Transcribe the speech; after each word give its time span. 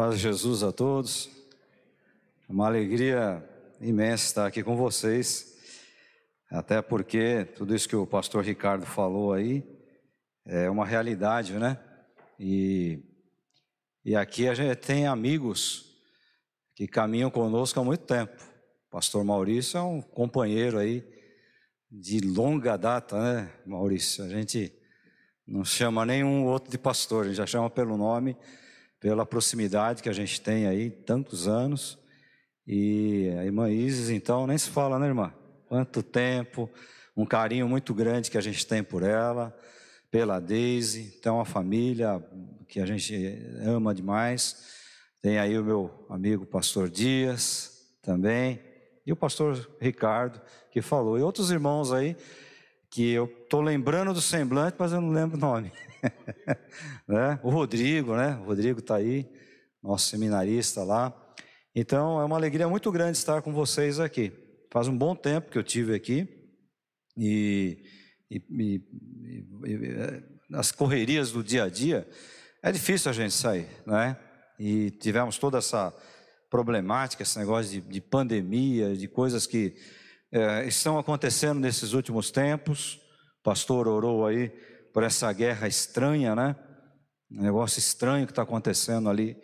Paz 0.00 0.20
Jesus 0.20 0.62
a 0.62 0.70
todos. 0.70 1.28
Uma 2.48 2.68
alegria 2.68 3.44
imensa 3.80 4.26
estar 4.26 4.46
aqui 4.46 4.62
com 4.62 4.76
vocês. 4.76 5.56
Até 6.48 6.80
porque 6.80 7.44
tudo 7.56 7.74
isso 7.74 7.88
que 7.88 7.96
o 7.96 8.06
pastor 8.06 8.44
Ricardo 8.44 8.86
falou 8.86 9.32
aí 9.32 9.64
é 10.46 10.70
uma 10.70 10.86
realidade, 10.86 11.54
né? 11.54 11.80
E, 12.38 13.02
e 14.04 14.14
aqui 14.14 14.46
a 14.46 14.54
gente 14.54 14.76
tem 14.76 15.08
amigos 15.08 15.98
que 16.76 16.86
caminham 16.86 17.28
conosco 17.28 17.80
há 17.80 17.82
muito 17.82 18.04
tempo. 18.04 18.40
O 18.86 18.90
pastor 18.92 19.24
Maurício 19.24 19.78
é 19.78 19.82
um 19.82 20.00
companheiro 20.00 20.78
aí 20.78 21.04
de 21.90 22.20
longa 22.20 22.76
data, 22.76 23.20
né, 23.20 23.52
Maurício? 23.66 24.22
A 24.22 24.28
gente 24.28 24.72
não 25.44 25.64
chama 25.64 26.06
nenhum 26.06 26.46
outro 26.46 26.70
de 26.70 26.78
pastor, 26.78 27.24
a 27.24 27.26
gente 27.26 27.38
já 27.38 27.46
chama 27.46 27.68
pelo 27.68 27.96
nome, 27.96 28.36
pela 29.00 29.24
proximidade 29.24 30.02
que 30.02 30.08
a 30.08 30.12
gente 30.12 30.40
tem 30.40 30.66
aí, 30.66 30.90
tantos 30.90 31.46
anos. 31.46 31.98
E 32.66 33.28
a 33.38 33.44
irmã 33.44 33.70
Isis, 33.70 34.10
então, 34.10 34.46
nem 34.46 34.58
se 34.58 34.70
fala, 34.70 34.98
né, 34.98 35.06
irmã? 35.06 35.32
Quanto 35.66 36.02
tempo, 36.02 36.68
um 37.16 37.24
carinho 37.24 37.68
muito 37.68 37.94
grande 37.94 38.30
que 38.30 38.38
a 38.38 38.40
gente 38.40 38.66
tem 38.66 38.82
por 38.82 39.02
ela, 39.02 39.56
pela 40.10 40.40
Deise, 40.40 41.14
então 41.18 41.36
uma 41.36 41.44
família 41.44 42.22
que 42.68 42.80
a 42.80 42.86
gente 42.86 43.14
ama 43.64 43.94
demais. 43.94 44.76
Tem 45.20 45.38
aí 45.38 45.58
o 45.58 45.64
meu 45.64 46.06
amigo 46.08 46.46
pastor 46.46 46.88
Dias 46.88 47.86
também, 48.02 48.60
e 49.04 49.12
o 49.12 49.16
pastor 49.16 49.68
Ricardo, 49.80 50.40
que 50.70 50.82
falou, 50.82 51.18
e 51.18 51.22
outros 51.22 51.50
irmãos 51.50 51.92
aí, 51.92 52.16
que 52.90 53.10
eu 53.10 53.24
estou 53.24 53.60
lembrando 53.60 54.14
do 54.14 54.20
semblante, 54.20 54.76
mas 54.78 54.92
eu 54.92 55.00
não 55.00 55.10
lembro 55.10 55.36
o 55.36 55.40
nome. 55.40 55.72
né? 57.06 57.38
O 57.42 57.50
Rodrigo, 57.50 58.16
né? 58.16 58.36
O 58.42 58.44
Rodrigo 58.44 58.80
está 58.80 58.96
aí, 58.96 59.28
nosso 59.82 60.08
seminarista 60.08 60.82
lá. 60.82 61.14
Então 61.74 62.20
é 62.20 62.24
uma 62.24 62.36
alegria 62.36 62.68
muito 62.68 62.90
grande 62.90 63.18
estar 63.18 63.42
com 63.42 63.52
vocês 63.52 64.00
aqui. 64.00 64.32
Faz 64.72 64.88
um 64.88 64.96
bom 64.96 65.14
tempo 65.14 65.50
que 65.50 65.58
eu 65.58 65.62
tive 65.62 65.94
aqui 65.94 66.28
e, 67.16 67.82
e, 68.30 68.42
e, 68.50 68.84
e 69.66 70.22
nas 70.48 70.72
correrias 70.72 71.30
do 71.30 71.42
dia 71.42 71.64
a 71.64 71.68
dia 71.68 72.08
é 72.62 72.72
difícil 72.72 73.10
a 73.10 73.14
gente 73.14 73.32
sair, 73.32 73.68
né? 73.86 74.16
E 74.58 74.90
tivemos 74.90 75.38
toda 75.38 75.58
essa 75.58 75.94
problemática, 76.50 77.22
esse 77.22 77.38
negócio 77.38 77.70
de, 77.70 77.80
de 77.80 78.00
pandemia, 78.00 78.96
de 78.96 79.06
coisas 79.06 79.46
que 79.46 79.76
é, 80.32 80.66
estão 80.66 80.98
acontecendo 80.98 81.60
nesses 81.60 81.92
últimos 81.92 82.30
tempos. 82.30 83.00
O 83.40 83.42
pastor 83.42 83.88
orou 83.88 84.26
aí 84.26 84.48
por 84.92 85.02
essa 85.02 85.32
guerra 85.32 85.66
estranha, 85.66 86.34
né? 86.34 86.56
Um 87.30 87.42
negócio 87.42 87.78
estranho 87.78 88.26
que 88.26 88.32
está 88.32 88.42
acontecendo 88.42 89.08
ali, 89.08 89.36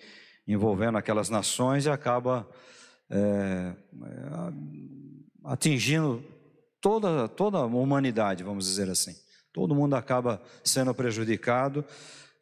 envolvendo 0.46 0.98
aquelas 0.98 1.28
nações 1.28 1.86
e 1.86 1.90
acaba 1.90 2.48
é, 3.10 3.74
atingindo 5.44 6.24
toda, 6.80 7.28
toda 7.28 7.58
a 7.58 7.66
humanidade, 7.66 8.42
vamos 8.42 8.66
dizer 8.66 8.88
assim. 8.90 9.14
Todo 9.52 9.74
mundo 9.74 9.94
acaba 9.94 10.42
sendo 10.64 10.94
prejudicado 10.94 11.84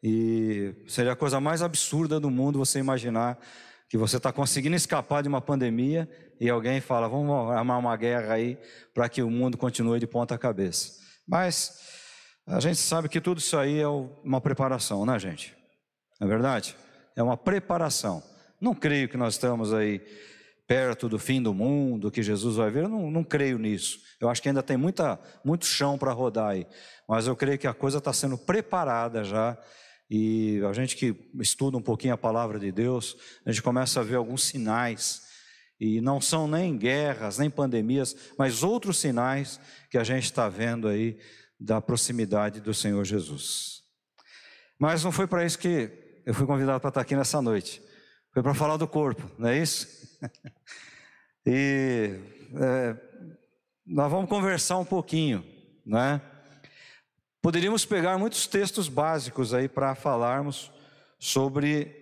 e 0.01 0.73
seria 0.87 1.11
a 1.11 1.15
coisa 1.15 1.39
mais 1.39 1.61
absurda 1.61 2.19
do 2.19 2.29
mundo 2.29 2.59
você 2.59 2.79
imaginar 2.79 3.39
que 3.87 3.97
você 3.97 4.17
está 4.17 4.31
conseguindo 4.31 4.75
escapar 4.75 5.21
de 5.21 5.29
uma 5.29 5.39
pandemia 5.39 6.09
e 6.39 6.49
alguém 6.49 6.81
fala, 6.81 7.07
vamos 7.07 7.51
armar 7.51 7.79
uma 7.79 7.95
guerra 7.95 8.33
aí 8.33 8.57
para 8.93 9.07
que 9.07 9.21
o 9.21 9.29
mundo 9.29 9.57
continue 9.57 9.99
de 9.99 10.07
ponta 10.07 10.37
cabeça. 10.37 10.93
Mas 11.27 11.79
a 12.45 12.59
gente 12.59 12.77
sabe 12.77 13.07
que 13.07 13.21
tudo 13.21 13.39
isso 13.39 13.57
aí 13.57 13.79
é 13.79 13.87
uma 13.87 14.41
preparação, 14.41 15.05
né, 15.05 15.17
gente? 15.17 15.55
Não 16.19 16.27
é 16.27 16.29
verdade? 16.29 16.75
É 17.15 17.23
uma 17.23 17.37
preparação. 17.37 18.23
Não 18.59 18.73
creio 18.73 19.07
que 19.07 19.17
nós 19.17 19.35
estamos 19.35 19.73
aí 19.73 20.01
perto 20.67 21.09
do 21.09 21.19
fim 21.19 21.41
do 21.41 21.53
mundo, 21.53 22.09
que 22.09 22.23
Jesus 22.23 22.55
vai 22.55 22.71
vir, 22.71 22.83
eu 22.83 22.89
não, 22.89 23.11
não 23.11 23.23
creio 23.23 23.57
nisso. 23.57 23.99
Eu 24.19 24.29
acho 24.29 24.41
que 24.41 24.47
ainda 24.47 24.63
tem 24.63 24.77
muita, 24.77 25.19
muito 25.43 25.65
chão 25.65 25.97
para 25.97 26.11
rodar 26.13 26.51
aí. 26.51 26.65
Mas 27.07 27.27
eu 27.27 27.35
creio 27.35 27.57
que 27.57 27.67
a 27.67 27.73
coisa 27.73 27.97
está 27.97 28.13
sendo 28.13 28.37
preparada 28.37 29.23
já. 29.23 29.57
E 30.09 30.61
a 30.67 30.73
gente 30.73 30.95
que 30.95 31.15
estuda 31.39 31.77
um 31.77 31.81
pouquinho 31.81 32.13
a 32.13 32.17
palavra 32.17 32.59
de 32.59 32.71
Deus, 32.71 33.17
a 33.45 33.51
gente 33.51 33.61
começa 33.61 33.99
a 33.99 34.03
ver 34.03 34.15
alguns 34.15 34.43
sinais. 34.43 35.21
E 35.79 35.99
não 36.01 36.21
são 36.21 36.47
nem 36.47 36.77
guerras, 36.77 37.37
nem 37.37 37.49
pandemias, 37.49 38.15
mas 38.37 38.63
outros 38.63 38.97
sinais 38.97 39.59
que 39.89 39.97
a 39.97 40.03
gente 40.03 40.25
está 40.25 40.47
vendo 40.47 40.87
aí 40.87 41.19
da 41.59 41.81
proximidade 41.81 42.61
do 42.61 42.73
Senhor 42.73 43.03
Jesus. 43.03 43.83
Mas 44.79 45.03
não 45.03 45.11
foi 45.11 45.27
para 45.27 45.45
isso 45.45 45.57
que 45.57 45.91
eu 46.25 46.33
fui 46.33 46.45
convidado 46.45 46.79
para 46.79 46.89
estar 46.89 47.01
aqui 47.01 47.15
nessa 47.15 47.41
noite. 47.41 47.81
Foi 48.31 48.41
para 48.41 48.53
falar 48.53 48.77
do 48.77 48.87
corpo, 48.87 49.29
não 49.37 49.49
é 49.49 49.57
isso? 49.57 49.87
e 51.45 52.19
é, 52.55 52.97
nós 53.85 54.11
vamos 54.11 54.29
conversar 54.29 54.77
um 54.77 54.85
pouquinho, 54.85 55.45
né? 55.85 56.21
Poderíamos 57.41 57.85
pegar 57.85 58.17
muitos 58.17 58.47
textos 58.47 58.87
básicos 58.87 59.53
aí 59.53 59.67
para 59.67 59.95
falarmos 59.95 60.71
sobre 61.19 61.93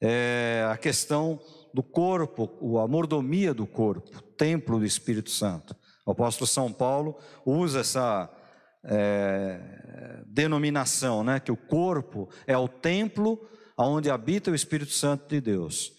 é, 0.00 0.66
a 0.70 0.76
questão 0.76 1.40
do 1.76 1.82
corpo, 1.82 2.80
a 2.82 2.88
mordomia 2.88 3.52
do 3.52 3.66
corpo, 3.66 4.22
templo 4.38 4.78
do 4.78 4.86
Espírito 4.86 5.28
Santo. 5.28 5.76
O 6.06 6.12
apóstolo 6.12 6.46
São 6.46 6.72
Paulo 6.72 7.18
usa 7.44 7.80
essa 7.80 8.34
é, 8.82 10.22
denominação, 10.26 11.22
né, 11.22 11.38
que 11.38 11.52
o 11.52 11.56
corpo 11.56 12.30
é 12.46 12.56
o 12.56 12.66
templo 12.66 13.46
onde 13.76 14.10
habita 14.10 14.50
o 14.50 14.54
Espírito 14.54 14.92
Santo 14.92 15.28
de 15.28 15.38
Deus. 15.38 15.92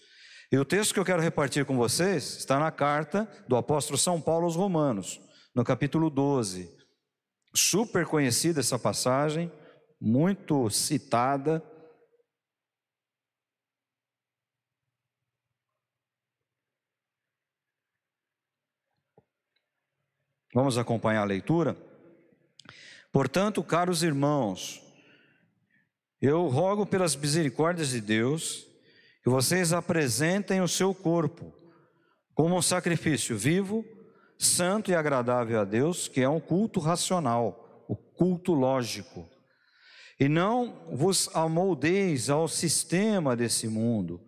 E 0.50 0.58
o 0.58 0.64
texto 0.64 0.92
que 0.92 0.98
eu 0.98 1.04
quero 1.04 1.22
repartir 1.22 1.64
com 1.64 1.76
vocês 1.76 2.38
está 2.38 2.58
na 2.58 2.72
carta 2.72 3.30
do 3.46 3.54
apóstolo 3.54 3.96
São 3.96 4.20
Paulo 4.20 4.46
aos 4.46 4.56
Romanos, 4.56 5.20
no 5.54 5.62
capítulo 5.62 6.10
12. 6.10 6.68
Super 7.54 8.04
conhecida 8.04 8.58
essa 8.58 8.80
passagem, 8.80 9.52
muito 10.00 10.68
citada. 10.70 11.62
Vamos 20.58 20.76
acompanhar 20.76 21.20
a 21.20 21.24
leitura? 21.24 21.76
Portanto, 23.12 23.62
caros 23.62 24.02
irmãos, 24.02 24.82
eu 26.20 26.48
rogo 26.48 26.84
pelas 26.84 27.14
misericórdias 27.14 27.90
de 27.90 28.00
Deus 28.00 28.66
que 29.22 29.30
vocês 29.30 29.72
apresentem 29.72 30.60
o 30.60 30.66
seu 30.66 30.92
corpo 30.92 31.54
como 32.34 32.56
um 32.56 32.60
sacrifício 32.60 33.38
vivo, 33.38 33.84
santo 34.36 34.90
e 34.90 34.96
agradável 34.96 35.60
a 35.60 35.64
Deus, 35.64 36.08
que 36.08 36.22
é 36.22 36.28
um 36.28 36.40
culto 36.40 36.80
racional, 36.80 37.84
o 37.86 37.94
culto 37.94 38.52
lógico. 38.52 39.30
E 40.18 40.28
não 40.28 40.88
vos 40.90 41.30
amoldeis 41.34 42.28
ao 42.28 42.48
sistema 42.48 43.36
desse 43.36 43.68
mundo, 43.68 44.20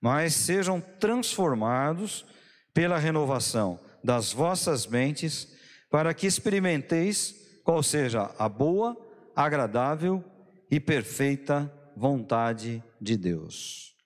mas 0.00 0.34
sejam 0.34 0.80
transformados 0.80 2.26
pela 2.74 2.98
renovação 2.98 3.78
das 4.02 4.32
vossas 4.32 4.84
mentes, 4.84 5.54
para 5.90 6.12
que 6.12 6.26
experimenteis 6.26 7.60
qual 7.64 7.82
seja 7.82 8.34
a 8.38 8.48
boa, 8.48 8.96
agradável 9.34 10.24
e 10.70 10.80
perfeita 10.80 11.72
vontade 11.96 12.82
de 13.00 13.16
Deus. 13.16 13.96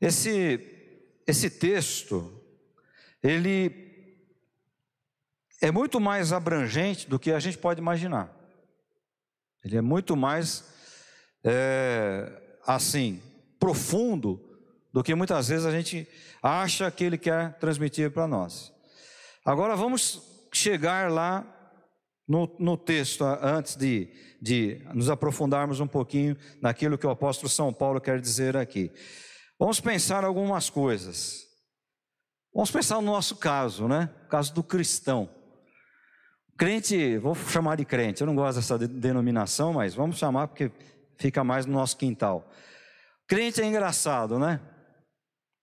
Esse, 0.00 0.60
esse 1.26 1.50
texto, 1.50 2.40
ele 3.22 3.88
é 5.60 5.70
muito 5.70 5.98
mais 5.98 6.32
abrangente 6.32 7.08
do 7.08 7.18
que 7.18 7.32
a 7.32 7.40
gente 7.40 7.58
pode 7.58 7.80
imaginar. 7.80 8.34
Ele 9.64 9.76
é 9.76 9.80
muito 9.80 10.16
mais, 10.16 10.64
é, 11.42 12.58
assim, 12.64 13.20
profundo 13.58 14.40
do 14.92 15.02
que 15.02 15.14
muitas 15.14 15.48
vezes 15.48 15.66
a 15.66 15.70
gente 15.72 16.08
acha 16.42 16.90
que 16.90 17.04
ele 17.04 17.18
quer 17.18 17.58
transmitir 17.58 18.10
para 18.10 18.28
nós. 18.28 18.72
Agora 19.48 19.74
vamos 19.74 20.20
chegar 20.52 21.10
lá 21.10 21.42
no, 22.28 22.54
no 22.58 22.76
texto, 22.76 23.24
antes 23.24 23.76
de, 23.76 24.12
de 24.42 24.86
nos 24.92 25.08
aprofundarmos 25.08 25.80
um 25.80 25.86
pouquinho 25.86 26.36
naquilo 26.60 26.98
que 26.98 27.06
o 27.06 27.10
apóstolo 27.10 27.48
São 27.48 27.72
Paulo 27.72 27.98
quer 27.98 28.20
dizer 28.20 28.58
aqui. 28.58 28.92
Vamos 29.58 29.80
pensar 29.80 30.22
algumas 30.22 30.68
coisas. 30.68 31.46
Vamos 32.52 32.70
pensar 32.70 32.96
no 32.96 33.10
nosso 33.10 33.36
caso, 33.36 33.88
né? 33.88 34.10
O 34.26 34.28
caso 34.28 34.52
do 34.52 34.62
cristão. 34.62 35.30
Crente, 36.58 37.16
vou 37.16 37.34
chamar 37.34 37.78
de 37.78 37.86
crente, 37.86 38.20
eu 38.20 38.26
não 38.26 38.34
gosto 38.34 38.56
dessa 38.56 38.76
denominação, 38.76 39.72
mas 39.72 39.94
vamos 39.94 40.18
chamar 40.18 40.48
porque 40.48 40.70
fica 41.16 41.42
mais 41.42 41.64
no 41.64 41.72
nosso 41.72 41.96
quintal. 41.96 42.52
Crente 43.26 43.62
é 43.62 43.64
engraçado, 43.64 44.38
né? 44.38 44.60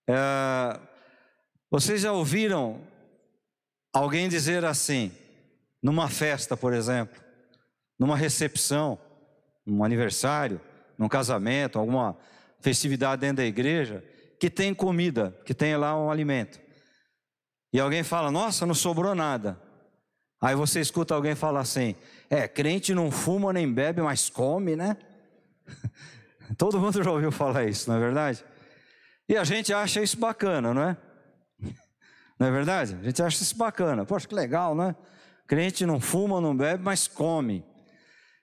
É, 0.09 0.79
vocês 1.69 2.01
já 2.01 2.11
ouviram 2.11 2.94
alguém 3.95 4.27
dizer 4.27 4.65
assim, 4.65 5.09
numa 5.81 6.09
festa, 6.09 6.57
por 6.57 6.73
exemplo, 6.73 7.21
numa 7.97 8.17
recepção, 8.17 8.99
num 9.65 9.83
aniversário, 9.85 10.59
num 10.97 11.07
casamento, 11.07 11.79
alguma 11.79 12.17
festividade 12.59 13.21
dentro 13.21 13.37
da 13.37 13.45
igreja, 13.45 14.03
que 14.37 14.49
tem 14.49 14.73
comida, 14.73 15.33
que 15.45 15.53
tem 15.53 15.77
lá 15.77 15.97
um 15.97 16.11
alimento. 16.11 16.59
E 17.71 17.79
alguém 17.79 18.03
fala: 18.03 18.29
Nossa, 18.29 18.65
não 18.65 18.73
sobrou 18.73 19.15
nada. 19.15 19.59
Aí 20.41 20.55
você 20.55 20.81
escuta 20.81 21.15
alguém 21.15 21.33
falar 21.33 21.61
assim: 21.61 21.95
É, 22.29 22.47
crente 22.47 22.93
não 22.93 23.09
fuma 23.09 23.53
nem 23.53 23.71
bebe, 23.71 24.01
mas 24.01 24.29
come, 24.29 24.75
né? 24.75 24.97
Todo 26.57 26.79
mundo 26.79 27.01
já 27.01 27.09
ouviu 27.09 27.31
falar 27.31 27.63
isso, 27.63 27.89
não 27.89 27.97
é 27.97 27.99
verdade? 27.99 28.43
E 29.27 29.37
a 29.37 29.43
gente 29.43 29.73
acha 29.73 30.01
isso 30.01 30.19
bacana, 30.19 30.73
não 30.73 30.83
é? 30.83 30.97
Não 32.39 32.47
é 32.47 32.51
verdade? 32.51 32.97
A 32.99 33.03
gente 33.03 33.21
acha 33.21 33.41
isso 33.41 33.55
bacana. 33.57 34.05
Poxa, 34.05 34.27
que 34.27 34.35
legal, 34.35 34.75
né? 34.75 34.95
Crente 35.47 35.85
não 35.85 35.99
fuma, 35.99 36.41
não 36.41 36.55
bebe, 36.55 36.83
mas 36.83 37.07
come. 37.07 37.63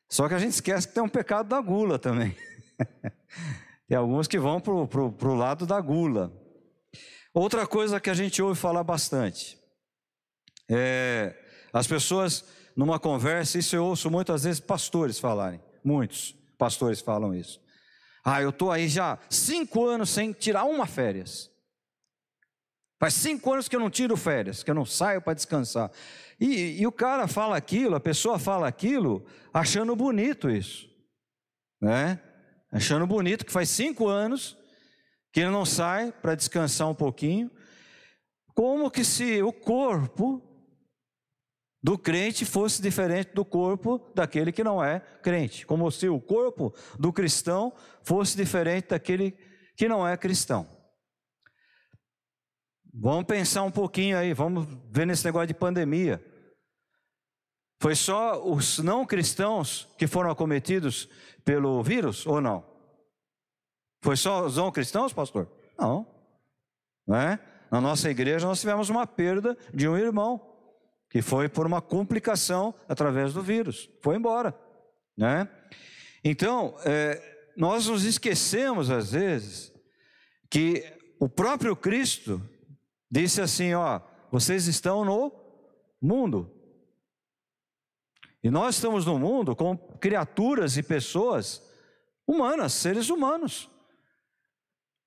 Só 0.09 0.29
que 0.29 0.35
a 0.35 0.39
gente 0.39 0.53
esquece 0.53 0.89
que 0.89 0.95
tem 0.95 1.03
um 1.03 1.09
pecado 1.09 1.49
da 1.49 1.61
gula 1.61 1.99
também. 1.99 2.37
tem 3.89 3.97
alguns 3.97 4.29
que 4.29 4.39
vão 4.39 4.61
para 4.61 5.29
o 5.29 5.35
lado 5.35 5.67
da 5.67 5.81
gula. 5.81 6.33
Outra 7.35 7.67
coisa 7.67 7.99
que 7.99 8.11
a 8.11 8.15
gente 8.15 8.43
ouve 8.43 8.59
falar 8.59 8.85
bastante 8.85 9.59
é 10.71 11.35
as 11.73 11.87
pessoas 11.87 12.45
numa 12.77 12.99
conversa, 12.99 13.59
isso 13.59 13.75
eu 13.75 13.85
ouço 13.85 14.11
muitas 14.11 14.45
vezes 14.45 14.61
pastores 14.61 15.19
falarem, 15.19 15.61
muitos 15.85 16.35
pastores 16.59 17.01
falam 17.01 17.35
isso. 17.35 17.61
Ah, 18.25 18.41
eu 18.41 18.51
estou 18.51 18.71
aí 18.71 18.89
já 18.89 19.19
cinco 19.29 19.87
anos 19.87 20.11
sem 20.11 20.33
tirar 20.33 20.65
uma 20.65 20.87
férias. 20.87 21.52
Faz 23.03 23.15
cinco 23.15 23.53
anos 23.53 23.67
que 23.69 23.75
eu 23.75 23.81
não 23.81 23.91
tiro 23.91 24.17
férias, 24.17 24.63
que 24.63 24.71
eu 24.71 24.77
não 24.77 24.87
saio 24.87 25.21
para 25.21 25.35
descansar. 25.35 25.91
E, 26.39 26.81
e, 26.81 26.87
o 26.87 26.93
cara 26.93 27.27
fala 27.27 27.57
aquilo, 27.57 27.97
a 27.97 28.01
pessoa 28.01 28.39
fala 28.39 28.69
aquilo, 28.69 29.27
achando 29.53 29.97
bonito 29.97 30.49
isso, 30.49 30.89
né? 31.81 32.21
Achando 32.71 33.05
bonito 33.05 33.45
que 33.45 33.51
faz 33.51 33.71
cinco 33.71 34.07
anos 34.07 34.57
que 35.33 35.41
ele 35.41 35.51
não 35.51 35.65
sai 35.65 36.13
para 36.13 36.37
descansar 36.37 36.89
um 36.89 36.95
pouquinho, 36.95 37.51
como 38.55 38.89
que 38.89 39.05
se 39.05 39.43
o 39.43 39.53
corpo 39.53 40.41
do 41.83 41.99
crente 41.99 42.45
fosse 42.45 42.81
diferente 42.81 43.35
do 43.35 43.45
corpo 43.45 44.13
daquele 44.15 44.53
que 44.53 44.63
não 44.63 44.81
é 44.81 45.01
crente, 45.01 45.67
como 45.67 45.91
se 45.91 46.09
o 46.09 46.21
corpo 46.21 46.73
do 47.01 47.13
cristão 47.13 47.73
fosse 48.05 48.37
diferente 48.37 48.91
daquele 48.91 49.37
que 49.77 49.89
não 49.89 50.07
é 50.07 50.17
cristão. 50.17 50.82
Vamos 53.05 53.25
pensar 53.25 53.65
um 53.65 53.71
pouquinho 53.71 54.17
aí, 54.17 54.33
vamos 54.33 54.65
ver 54.89 55.05
nesse 55.05 55.25
negócio 55.25 55.49
de 55.49 55.55
pandemia. 55.55 56.25
Foi 57.81 57.97
só 57.97 58.49
os 58.49 58.79
não 58.79 59.05
cristãos 59.05 59.89
que 59.99 60.07
foram 60.07 60.31
acometidos 60.31 61.09
pelo 61.45 61.83
vírus 61.83 62.25
ou 62.29 62.41
não? 62.41 62.65
Foi 64.05 64.17
só 64.17 64.47
os 64.47 64.57
não 64.57 64.71
cristãos, 64.71 65.13
pastor? 65.13 65.51
Não. 65.77 66.07
Não 67.05 67.17
é? 67.17 67.41
Na 67.73 67.81
nossa 67.81 68.09
igreja 68.09 68.47
nós 68.47 68.61
tivemos 68.61 68.89
uma 68.89 69.05
perda 69.05 69.59
de 69.75 69.89
um 69.89 69.99
irmão 69.99 70.41
que 71.11 71.21
foi 71.21 71.49
por 71.49 71.67
uma 71.67 71.83
complicação 71.83 72.73
através 72.89 73.35
do 73.35 73.43
vírus, 73.43 73.91
foi 74.01 74.15
embora, 74.15 74.57
né? 75.19 75.49
Então, 76.23 76.77
é, 76.85 77.51
nós 77.57 77.89
nos 77.89 78.05
esquecemos 78.05 78.93
às 78.93 79.11
vezes 79.11 79.73
que 80.49 80.85
o 81.19 81.29
próprio 81.29 81.75
Cristo 81.75 82.41
disse 83.13 83.43
assim: 83.43 83.75
ó, 83.75 84.01
vocês 84.31 84.67
estão 84.67 85.05
no 85.05 85.31
mundo. 86.01 86.51
E 88.43 88.51
nós 88.51 88.77
estamos 88.77 89.05
no 89.05 89.19
mundo 89.19 89.55
com 89.55 89.77
criaturas 89.77 90.77
e 90.79 90.83
pessoas 90.83 91.63
humanas, 92.27 92.73
seres 92.73 93.11
humanos. 93.11 93.71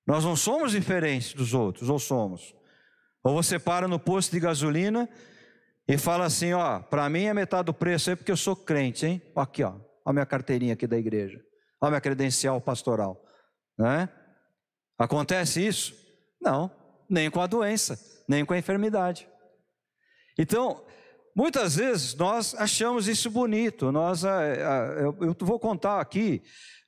Nós 0.06 0.24
não 0.24 0.36
somos 0.36 0.70
diferentes 0.70 1.34
dos 1.34 1.52
outros, 1.52 1.90
ou 1.90 1.98
somos? 1.98 2.54
Ou 3.24 3.34
você 3.34 3.58
para 3.58 3.88
no 3.88 3.98
posto 3.98 4.30
de 4.30 4.38
gasolina 4.38 5.08
e 5.88 5.98
fala 5.98 6.26
assim: 6.26 6.52
ó, 6.52 6.78
para 6.78 7.08
mim 7.10 7.24
é 7.24 7.34
metade 7.34 7.66
do 7.66 7.74
preço 7.74 8.10
aí 8.10 8.16
porque 8.16 8.30
eu 8.30 8.36
sou 8.36 8.54
crente, 8.54 9.04
hein? 9.04 9.20
Aqui, 9.34 9.64
ó, 9.64 9.74
a 10.04 10.12
minha 10.12 10.24
carteirinha 10.24 10.74
aqui 10.74 10.86
da 10.86 10.96
igreja, 10.96 11.44
a 11.80 11.88
minha 11.88 12.00
credencial 12.00 12.60
pastoral, 12.60 13.20
né? 13.76 14.08
Acontece 14.96 15.66
isso? 15.66 15.92
Não 16.40 16.85
nem 17.08 17.30
com 17.30 17.40
a 17.40 17.46
doença, 17.46 17.98
nem 18.28 18.44
com 18.44 18.52
a 18.52 18.58
enfermidade. 18.58 19.28
Então, 20.38 20.84
muitas 21.34 21.76
vezes 21.76 22.14
nós 22.14 22.54
achamos 22.54 23.08
isso 23.08 23.30
bonito. 23.30 23.90
Nós, 23.90 24.24
ah, 24.24 24.40
ah, 24.40 24.92
eu 25.20 25.36
vou 25.40 25.58
contar 25.58 26.00
aqui 26.00 26.42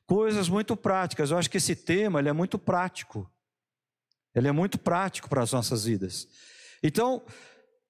coisas 0.06 0.48
muito 0.48 0.76
práticas. 0.76 1.30
Eu 1.30 1.38
acho 1.38 1.50
que 1.50 1.58
esse 1.58 1.76
tema 1.76 2.18
ele 2.18 2.28
é 2.28 2.32
muito 2.32 2.58
prático. 2.58 3.30
Ele 4.34 4.48
é 4.48 4.52
muito 4.52 4.78
prático 4.78 5.28
para 5.28 5.42
as 5.42 5.52
nossas 5.52 5.84
vidas. 5.84 6.28
Então, 6.82 7.22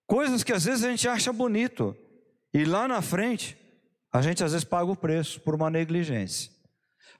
coisas 0.07 0.43
que 0.43 0.53
às 0.53 0.65
vezes 0.65 0.85
a 0.85 0.91
gente 0.91 1.09
acha 1.09 1.33
bonito 1.33 1.97
e 2.53 2.65
lá 2.65 2.89
na 2.89 3.03
frente 3.03 3.57
a 4.13 4.23
gente 4.23 4.43
às 4.43 4.53
vezes 4.53 4.65
paga 4.65 4.91
o 4.91 4.97
preço 4.97 5.41
por 5.41 5.55
uma 5.55 5.69
negligência. 5.69 6.51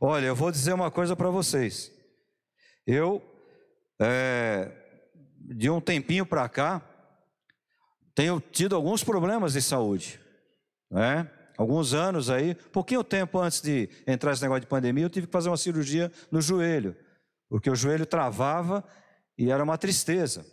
Olha, 0.01 0.27
eu 0.27 0.37
vou 0.37 0.51
dizer 0.51 0.73
uma 0.73 0.91
coisa 0.91 1.15
para 1.15 1.29
vocês. 1.29 1.93
Eu 2.87 3.23
é, 4.01 4.71
de 5.55 5.71
um 5.71 5.81
tempinho 5.81 6.27
para 6.27 6.49
cá, 6.49 6.83
tenho 8.15 8.41
tido 8.41 8.77
alguns 8.77 9.03
problemas 9.03 9.55
de 9.55 9.63
saúde, 9.63 10.21
né? 10.91 11.31
Alguns 11.57 11.93
anos 11.93 12.31
aí, 12.31 12.55
pouquinho 12.55 13.03
tempo 13.03 13.39
antes 13.41 13.61
de 13.61 13.89
entrar 14.07 14.33
esse 14.33 14.43
negócio 14.43 14.61
de 14.61 14.67
pandemia, 14.69 15.05
eu 15.05 15.11
tive 15.11 15.27
que 15.27 15.33
fazer 15.33 15.49
uma 15.49 15.57
cirurgia 15.57 16.13
no 16.31 16.41
joelho, 16.41 16.97
porque 17.49 17.69
o 17.69 17.75
joelho 17.75 18.07
travava 18.07 18.85
e 19.37 19.51
era 19.51 19.63
uma 19.65 19.77
tristeza. 19.77 20.47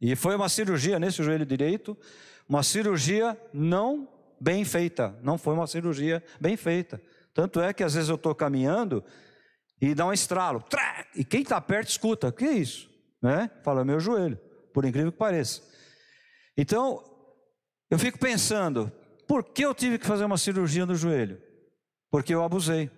E 0.00 0.16
foi 0.16 0.34
uma 0.34 0.48
cirurgia 0.48 0.98
nesse 0.98 1.22
joelho 1.22 1.46
direito, 1.46 1.96
uma 2.48 2.64
cirurgia 2.64 3.40
não 3.52 4.08
bem 4.40 4.64
feita, 4.64 5.16
não 5.22 5.38
foi 5.38 5.54
uma 5.54 5.68
cirurgia 5.68 6.24
bem 6.40 6.56
feita. 6.56 7.00
Tanto 7.32 7.60
é 7.60 7.72
que 7.72 7.84
às 7.84 7.94
vezes 7.94 8.08
eu 8.08 8.16
estou 8.16 8.34
caminhando 8.34 9.04
e 9.80 9.94
dá 9.94 10.04
um 10.04 10.12
estralo, 10.12 10.64
e 11.14 11.24
quem 11.24 11.42
está 11.42 11.60
perto 11.60 11.90
escuta, 11.90 12.28
o 12.28 12.32
que 12.32 12.44
é 12.44 12.52
isso? 12.52 12.89
Né? 13.22 13.50
Fala, 13.62 13.84
meu 13.84 14.00
joelho, 14.00 14.38
por 14.72 14.84
incrível 14.84 15.12
que 15.12 15.18
pareça. 15.18 15.62
Então, 16.56 17.04
eu 17.90 17.98
fico 17.98 18.18
pensando, 18.18 18.90
por 19.26 19.44
que 19.44 19.64
eu 19.64 19.74
tive 19.74 19.98
que 19.98 20.06
fazer 20.06 20.24
uma 20.24 20.38
cirurgia 20.38 20.86
no 20.86 20.94
joelho? 20.94 21.40
Porque 22.10 22.34
eu 22.34 22.42
abusei. 22.42 22.90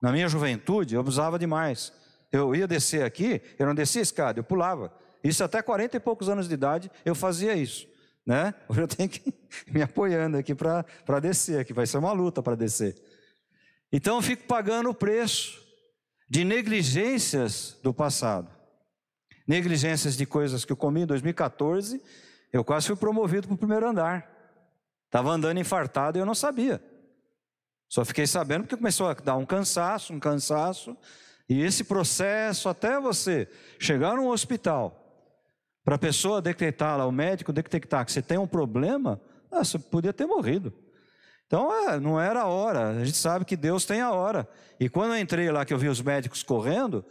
Na 0.00 0.12
minha 0.12 0.28
juventude, 0.28 0.94
eu 0.94 1.00
abusava 1.00 1.38
demais. 1.38 1.92
Eu 2.30 2.54
ia 2.54 2.66
descer 2.66 3.04
aqui, 3.04 3.40
eu 3.58 3.66
não 3.66 3.74
descia 3.74 4.02
escada, 4.02 4.40
eu 4.40 4.44
pulava. 4.44 4.92
Isso 5.22 5.42
até 5.42 5.62
40 5.62 5.96
e 5.96 6.00
poucos 6.00 6.28
anos 6.28 6.48
de 6.48 6.54
idade, 6.54 6.90
eu 7.04 7.14
fazia 7.14 7.54
isso. 7.54 7.86
Né? 8.24 8.54
Hoje 8.68 8.80
eu 8.82 8.88
tenho 8.88 9.08
que 9.08 9.32
me 9.68 9.82
apoiando 9.82 10.36
aqui 10.36 10.54
para 10.54 11.20
descer, 11.20 11.64
que 11.64 11.72
vai 11.72 11.86
ser 11.86 11.98
uma 11.98 12.12
luta 12.12 12.42
para 12.42 12.54
descer. 12.54 12.96
Então 13.92 14.16
eu 14.16 14.22
fico 14.22 14.44
pagando 14.44 14.90
o 14.90 14.94
preço 14.94 15.64
de 16.28 16.44
negligências 16.44 17.78
do 17.82 17.94
passado 17.94 18.55
negligências 19.46 20.16
de 20.16 20.26
coisas 20.26 20.64
que 20.64 20.72
eu 20.72 20.76
comi 20.76 21.02
em 21.02 21.06
2014, 21.06 22.02
eu 22.52 22.64
quase 22.64 22.86
fui 22.86 22.96
promovido 22.96 23.46
para 23.46 23.54
o 23.54 23.58
primeiro 23.58 23.88
andar. 23.88 24.30
Estava 25.06 25.30
andando 25.30 25.58
infartado 25.58 26.18
e 26.18 26.20
eu 26.20 26.26
não 26.26 26.34
sabia. 26.34 26.82
Só 27.88 28.04
fiquei 28.04 28.26
sabendo 28.26 28.62
porque 28.62 28.76
começou 28.76 29.08
a 29.08 29.14
dar 29.14 29.36
um 29.36 29.46
cansaço, 29.46 30.12
um 30.12 30.18
cansaço. 30.18 30.96
E 31.48 31.62
esse 31.62 31.84
processo, 31.84 32.68
até 32.68 32.98
você 32.98 33.48
chegar 33.78 34.16
num 34.16 34.28
hospital, 34.28 35.02
para 35.84 35.94
a 35.94 35.98
pessoa 35.98 36.42
detectar 36.42 36.98
lá, 36.98 37.06
o 37.06 37.12
médico 37.12 37.52
detectar 37.52 38.04
que 38.04 38.10
você 38.10 38.20
tem 38.20 38.36
um 38.36 38.46
problema, 38.46 39.20
ah, 39.52 39.62
você 39.62 39.78
podia 39.78 40.12
ter 40.12 40.26
morrido. 40.26 40.74
Então, 41.46 41.72
é, 41.72 42.00
não 42.00 42.20
era 42.20 42.42
a 42.42 42.46
hora. 42.46 42.88
A 42.88 43.04
gente 43.04 43.16
sabe 43.16 43.44
que 43.44 43.56
Deus 43.56 43.84
tem 43.84 44.00
a 44.00 44.10
hora. 44.10 44.48
E 44.80 44.88
quando 44.88 45.14
eu 45.14 45.20
entrei 45.20 45.48
lá, 45.50 45.64
que 45.64 45.72
eu 45.72 45.78
vi 45.78 45.88
os 45.88 46.02
médicos 46.02 46.42
correndo, 46.42 47.04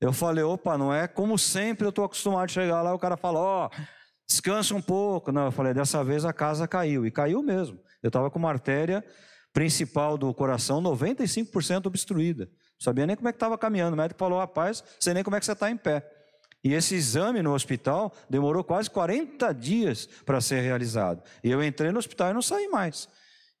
eu 0.00 0.12
falei, 0.12 0.44
opa, 0.44 0.78
não 0.78 0.92
é 0.92 1.08
como 1.08 1.38
sempre 1.38 1.84
eu 1.84 1.90
estou 1.90 2.04
acostumado 2.04 2.44
a 2.44 2.48
chegar 2.48 2.82
lá, 2.82 2.94
o 2.94 2.98
cara 2.98 3.16
fala, 3.16 3.38
ó, 3.38 3.66
oh, 3.66 3.82
descansa 4.28 4.74
um 4.74 4.82
pouco. 4.82 5.32
Não, 5.32 5.46
eu 5.46 5.52
falei, 5.52 5.74
dessa 5.74 6.04
vez 6.04 6.24
a 6.24 6.32
casa 6.32 6.68
caiu, 6.68 7.04
e 7.04 7.10
caiu 7.10 7.42
mesmo. 7.42 7.78
Eu 8.02 8.08
estava 8.08 8.30
com 8.30 8.38
uma 8.38 8.50
artéria 8.50 9.04
principal 9.52 10.16
do 10.16 10.32
coração 10.32 10.80
95% 10.80 11.86
obstruída. 11.86 12.44
Não 12.44 12.80
sabia 12.84 13.06
nem 13.06 13.16
como 13.16 13.28
é 13.28 13.32
que 13.32 13.36
estava 13.36 13.58
caminhando. 13.58 13.94
O 13.94 13.96
médico 13.96 14.18
falou, 14.18 14.38
rapaz, 14.38 14.84
sei 15.00 15.14
nem 15.14 15.24
como 15.24 15.34
é 15.34 15.40
que 15.40 15.46
você 15.46 15.52
está 15.52 15.70
em 15.70 15.76
pé. 15.76 16.08
E 16.62 16.74
esse 16.74 16.94
exame 16.94 17.42
no 17.42 17.54
hospital 17.54 18.12
demorou 18.28 18.62
quase 18.62 18.90
40 18.90 19.52
dias 19.52 20.06
para 20.24 20.40
ser 20.40 20.60
realizado. 20.60 21.22
E 21.42 21.50
eu 21.50 21.62
entrei 21.62 21.90
no 21.90 21.98
hospital 21.98 22.30
e 22.30 22.34
não 22.34 22.42
saí 22.42 22.68
mais. 22.68 23.08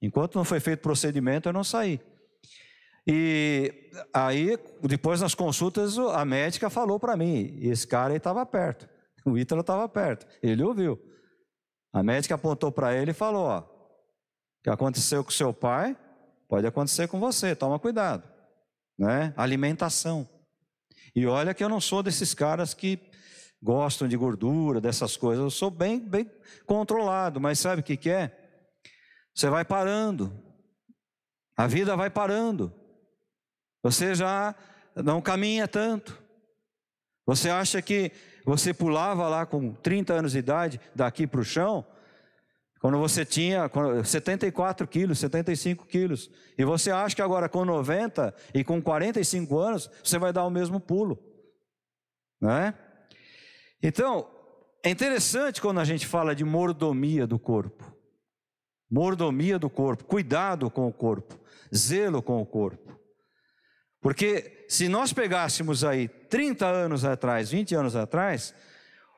Enquanto 0.00 0.36
não 0.36 0.44
foi 0.44 0.60
feito 0.60 0.80
procedimento, 0.80 1.48
eu 1.48 1.52
não 1.52 1.64
saí. 1.64 2.00
E 3.10 3.90
aí, 4.12 4.58
depois 4.82 5.22
nas 5.22 5.34
consultas, 5.34 5.98
a 5.98 6.26
médica 6.26 6.68
falou 6.68 7.00
para 7.00 7.16
mim, 7.16 7.58
esse 7.62 7.86
cara 7.86 8.12
aí 8.12 8.18
estava 8.18 8.44
perto, 8.44 8.86
o 9.24 9.38
Ítalo 9.38 9.62
estava 9.62 9.88
perto, 9.88 10.26
ele 10.42 10.62
ouviu. 10.62 11.00
A 11.90 12.02
médica 12.02 12.34
apontou 12.34 12.70
para 12.70 12.94
ele 12.94 13.12
e 13.12 13.14
falou: 13.14 13.46
ó, 13.46 13.60
o 13.60 13.64
que 14.62 14.68
aconteceu 14.68 15.24
com 15.24 15.30
seu 15.30 15.54
pai, 15.54 15.96
pode 16.46 16.66
acontecer 16.66 17.08
com 17.08 17.18
você, 17.18 17.56
toma 17.56 17.78
cuidado. 17.78 18.28
né? 18.98 19.32
Alimentação. 19.38 20.28
E 21.16 21.26
olha 21.26 21.54
que 21.54 21.64
eu 21.64 21.68
não 21.68 21.80
sou 21.80 22.02
desses 22.02 22.34
caras 22.34 22.74
que 22.74 23.00
gostam 23.62 24.06
de 24.06 24.16
gordura, 24.18 24.82
dessas 24.82 25.16
coisas. 25.16 25.42
Eu 25.42 25.50
sou 25.50 25.70
bem, 25.70 25.98
bem 25.98 26.30
controlado, 26.66 27.40
mas 27.40 27.58
sabe 27.58 27.80
o 27.80 27.84
que, 27.84 27.96
que 27.96 28.10
é? 28.10 28.36
Você 29.34 29.48
vai 29.48 29.64
parando. 29.64 30.44
A 31.56 31.66
vida 31.66 31.96
vai 31.96 32.10
parando. 32.10 32.72
Você 33.90 34.14
já 34.14 34.54
não 34.94 35.22
caminha 35.22 35.66
tanto. 35.66 36.22
Você 37.24 37.48
acha 37.48 37.80
que 37.80 38.12
você 38.44 38.74
pulava 38.74 39.26
lá 39.28 39.46
com 39.46 39.72
30 39.72 40.12
anos 40.12 40.32
de 40.32 40.38
idade, 40.38 40.78
daqui 40.94 41.26
para 41.26 41.40
o 41.40 41.44
chão, 41.44 41.86
quando 42.80 42.98
você 42.98 43.24
tinha 43.24 43.70
74 44.04 44.86
quilos, 44.86 45.18
75 45.20 45.86
quilos, 45.86 46.30
e 46.58 46.66
você 46.66 46.90
acha 46.90 47.16
que 47.16 47.22
agora 47.22 47.48
com 47.48 47.64
90 47.64 48.34
e 48.52 48.62
com 48.62 48.80
45 48.80 49.58
anos, 49.58 49.90
você 50.04 50.18
vai 50.18 50.34
dar 50.34 50.44
o 50.44 50.50
mesmo 50.50 50.78
pulo, 50.78 51.18
não 52.38 52.50
é? 52.50 52.74
Então, 53.82 54.28
é 54.84 54.90
interessante 54.90 55.62
quando 55.62 55.80
a 55.80 55.84
gente 55.84 56.06
fala 56.06 56.34
de 56.34 56.44
mordomia 56.44 57.26
do 57.26 57.38
corpo, 57.38 57.90
mordomia 58.90 59.58
do 59.58 59.70
corpo, 59.70 60.04
cuidado 60.04 60.70
com 60.70 60.86
o 60.86 60.92
corpo, 60.92 61.40
zelo 61.74 62.22
com 62.22 62.42
o 62.42 62.46
corpo, 62.46 62.97
porque 64.00 64.66
se 64.68 64.88
nós 64.88 65.12
pegássemos 65.12 65.82
aí 65.82 66.08
30 66.08 66.66
anos 66.66 67.04
atrás, 67.04 67.50
20 67.50 67.74
anos 67.74 67.96
atrás, 67.96 68.54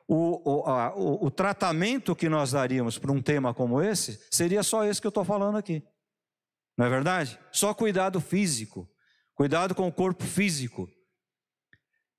o, 0.07 0.41
o, 0.43 0.69
a, 0.69 0.95
o, 0.95 1.25
o 1.25 1.31
tratamento 1.31 2.15
que 2.15 2.27
nós 2.27 2.51
daríamos 2.51 2.97
para 2.97 3.11
um 3.11 3.21
tema 3.21 3.53
como 3.53 3.81
esse 3.81 4.19
seria 4.31 4.63
só 4.63 4.83
esse 4.85 4.99
que 4.99 5.07
eu 5.07 5.09
estou 5.09 5.23
falando 5.23 5.57
aqui. 5.57 5.83
Não 6.77 6.85
é 6.85 6.89
verdade? 6.89 7.39
Só 7.51 7.73
cuidado 7.73 8.19
físico, 8.19 8.89
cuidado 9.35 9.75
com 9.75 9.87
o 9.87 9.91
corpo 9.91 10.23
físico. 10.23 10.89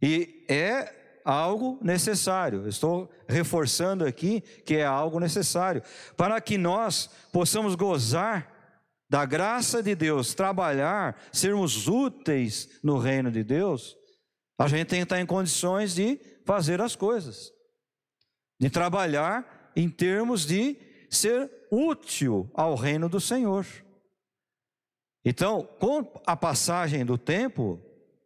E 0.00 0.45
é 0.49 1.21
algo 1.25 1.78
necessário. 1.83 2.69
Estou 2.69 3.11
reforçando 3.28 4.04
aqui 4.04 4.40
que 4.64 4.76
é 4.76 4.85
algo 4.85 5.19
necessário 5.21 5.83
para 6.16 6.40
que 6.40 6.59
nós 6.59 7.11
possamos 7.33 7.75
gozar 7.75 8.51
da 9.12 9.26
graça 9.26 9.83
de 9.83 9.95
Deus, 9.95 10.33
trabalhar, 10.33 11.21
sermos 11.31 11.87
úteis 11.87 12.81
no 12.83 12.97
reino 12.97 13.31
de 13.31 13.45
Deus. 13.45 13.95
A 14.59 14.66
gente 14.66 14.88
tem 14.88 15.00
que 15.00 15.02
estar 15.02 15.21
em 15.21 15.26
condições 15.26 15.95
de 15.95 16.19
fazer 16.47 16.81
as 16.81 16.97
coisas 16.97 17.52
de 18.59 18.71
trabalhar 18.71 19.71
em 19.76 19.90
termos 19.90 20.47
de 20.47 20.78
ser 21.11 21.50
útil 21.71 22.50
ao 22.54 22.75
reino 22.75 23.07
do 23.07 23.21
Senhor. 23.21 23.66
Então, 25.23 25.69
com 25.78 26.11
a 26.26 26.35
passagem 26.35 27.04
do 27.04 27.19
tempo, 27.19 27.78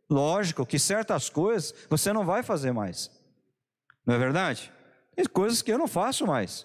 lógico 0.09 0.65
que 0.65 0.79
certas 0.79 1.29
coisas 1.29 1.75
você 1.91 2.13
não 2.13 2.25
vai 2.25 2.45
fazer 2.45 2.71
mais. 2.71 3.11
Não 4.07 4.15
é 4.15 4.19
verdade? 4.19 4.73
Tem 5.17 5.25
coisas 5.25 5.63
que 5.63 5.73
eu 5.73 5.79
não 5.79 5.89
faço 5.89 6.25
mais. 6.29 6.65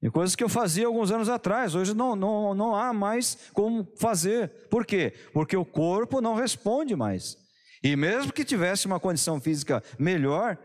Tem 0.00 0.10
coisas 0.10 0.36
que 0.36 0.44
eu 0.44 0.48
fazia 0.48 0.86
alguns 0.86 1.10
anos 1.10 1.28
atrás, 1.28 1.74
hoje 1.74 1.94
não, 1.94 2.14
não, 2.14 2.54
não 2.54 2.74
há 2.74 2.92
mais 2.92 3.50
como 3.52 3.86
fazer. 3.98 4.68
Por 4.68 4.84
quê? 4.84 5.12
Porque 5.32 5.56
o 5.56 5.64
corpo 5.64 6.20
não 6.20 6.34
responde 6.34 6.94
mais. 6.94 7.36
E 7.82 7.96
mesmo 7.96 8.32
que 8.32 8.44
tivesse 8.44 8.86
uma 8.86 9.00
condição 9.00 9.40
física 9.40 9.82
melhor, 9.98 10.58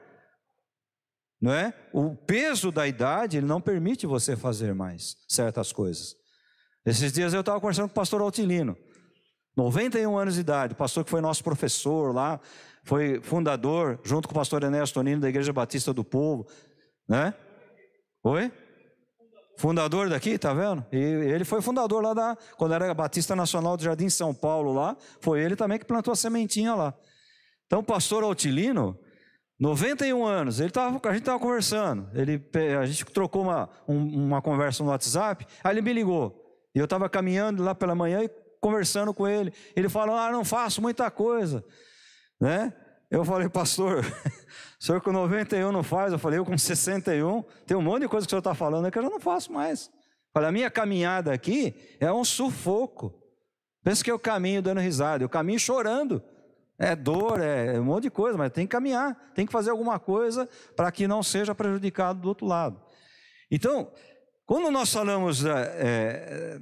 não 1.41 1.53
é? 1.53 1.73
O 1.91 2.15
peso 2.15 2.71
da 2.71 2.87
idade 2.87 3.37
ele 3.37 3.45
não 3.45 3.61
permite 3.61 4.05
você 4.05 4.35
fazer 4.35 4.75
mais 4.75 5.15
certas 5.27 5.71
coisas. 5.71 6.15
Esses 6.85 7.11
dias 7.11 7.33
eu 7.33 7.39
estava 7.39 7.59
conversando 7.59 7.87
com 7.87 7.93
o 7.93 7.95
pastor 7.95 8.21
Altilino, 8.21 8.77
91 9.55 10.17
anos 10.17 10.35
de 10.35 10.41
idade, 10.41 10.75
pastor 10.75 11.03
que 11.03 11.09
foi 11.09 11.21
nosso 11.21 11.43
professor 11.43 12.13
lá, 12.13 12.39
foi 12.83 13.21
fundador, 13.21 13.99
junto 14.03 14.27
com 14.27 14.33
o 14.33 14.37
pastor 14.37 14.63
Ernesto 14.63 14.95
Tonino, 14.95 15.21
da 15.21 15.29
Igreja 15.29 15.53
Batista 15.53 15.93
do 15.93 16.03
Povo, 16.03 16.47
né? 17.07 17.33
Oi? 18.23 18.51
Fundador 19.57 20.09
daqui, 20.09 20.37
tá 20.37 20.53
vendo? 20.53 20.85
E 20.91 20.97
ele 20.97 21.45
foi 21.45 21.61
fundador 21.61 22.01
lá 22.01 22.13
da, 22.13 22.37
quando 22.57 22.73
era 22.73 22.93
Batista 22.93 23.35
Nacional 23.35 23.77
do 23.77 23.83
Jardim 23.83 24.09
São 24.09 24.33
Paulo 24.33 24.73
lá, 24.73 24.97
foi 25.19 25.41
ele 25.41 25.55
também 25.55 25.77
que 25.77 25.85
plantou 25.85 26.11
a 26.11 26.15
sementinha 26.15 26.73
lá. 26.73 26.93
Então, 27.67 27.79
o 27.79 27.83
pastor 27.83 28.23
Altilino, 28.23 28.99
91 29.59 30.25
anos, 30.25 30.59
ele 30.59 30.71
tava, 30.71 30.99
a 31.07 31.11
gente 31.13 31.21
estava 31.21 31.39
conversando, 31.39 32.09
ele, 32.13 32.43
a 32.77 32.85
gente 32.85 33.05
trocou 33.05 33.43
uma, 33.43 33.69
um, 33.87 34.25
uma 34.25 34.41
conversa 34.41 34.83
no 34.83 34.89
WhatsApp, 34.89 35.45
aí 35.63 35.73
ele 35.73 35.81
me 35.81 35.93
ligou, 35.93 36.35
e 36.73 36.79
eu 36.79 36.85
estava 36.85 37.07
caminhando 37.07 37.63
lá 37.63 37.75
pela 37.75 37.93
manhã 37.93 38.23
e 38.23 38.29
conversando 38.59 39.13
com 39.13 39.27
ele, 39.27 39.53
ele 39.75 39.87
falou, 39.87 40.15
ah, 40.15 40.31
não 40.31 40.43
faço 40.43 40.81
muita 40.81 41.09
coisa, 41.11 41.63
né? 42.39 42.73
Eu 43.09 43.25
falei, 43.25 43.49
pastor, 43.49 44.05
o 44.81 44.83
senhor 44.83 44.99
com 44.99 45.11
91 45.11 45.71
não 45.71 45.83
faz, 45.83 46.11
eu 46.11 46.17
falei, 46.17 46.39
eu 46.39 46.43
com 46.43 46.57
61, 46.57 47.43
tem 47.67 47.77
um 47.77 47.83
monte 47.83 48.01
de 48.01 48.07
coisa 48.07 48.25
que 48.25 48.29
o 48.29 48.31
senhor 48.31 48.39
está 48.39 48.55
falando 48.55 48.89
que 48.89 48.97
eu 48.97 49.03
não 49.03 49.19
faço 49.19 49.53
mais. 49.53 49.91
Falei, 50.33 50.49
a 50.49 50.51
minha 50.51 50.71
caminhada 50.71 51.31
aqui 51.31 51.75
é 51.99 52.11
um 52.11 52.25
sufoco, 52.25 53.13
pensa 53.83 54.03
que 54.03 54.09
eu 54.11 54.17
caminho 54.17 54.59
dando 54.59 54.81
risada, 54.81 55.23
eu 55.23 55.29
caminho 55.29 55.59
chorando, 55.59 56.19
é 56.79 56.95
dor, 56.95 57.39
é 57.39 57.79
um 57.79 57.83
monte 57.83 58.05
de 58.05 58.09
coisa, 58.09 58.35
mas 58.39 58.51
tem 58.51 58.65
que 58.65 58.71
caminhar, 58.71 59.13
tem 59.35 59.45
que 59.45 59.51
fazer 59.51 59.69
alguma 59.69 59.99
coisa 59.99 60.49
para 60.75 60.91
que 60.91 61.07
não 61.07 61.21
seja 61.21 61.53
prejudicado 61.53 62.19
do 62.19 62.27
outro 62.27 62.47
lado. 62.47 62.81
Então, 63.51 63.91
quando 64.47 64.71
nós 64.71 64.91
falamos 64.91 65.43
da, 65.43 65.59
é, 65.59 66.57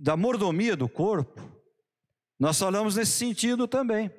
da 0.00 0.16
mordomia 0.16 0.76
do 0.76 0.88
corpo, 0.88 1.42
nós 2.38 2.56
falamos 2.56 2.94
nesse 2.94 3.12
sentido 3.12 3.66
também. 3.66 4.12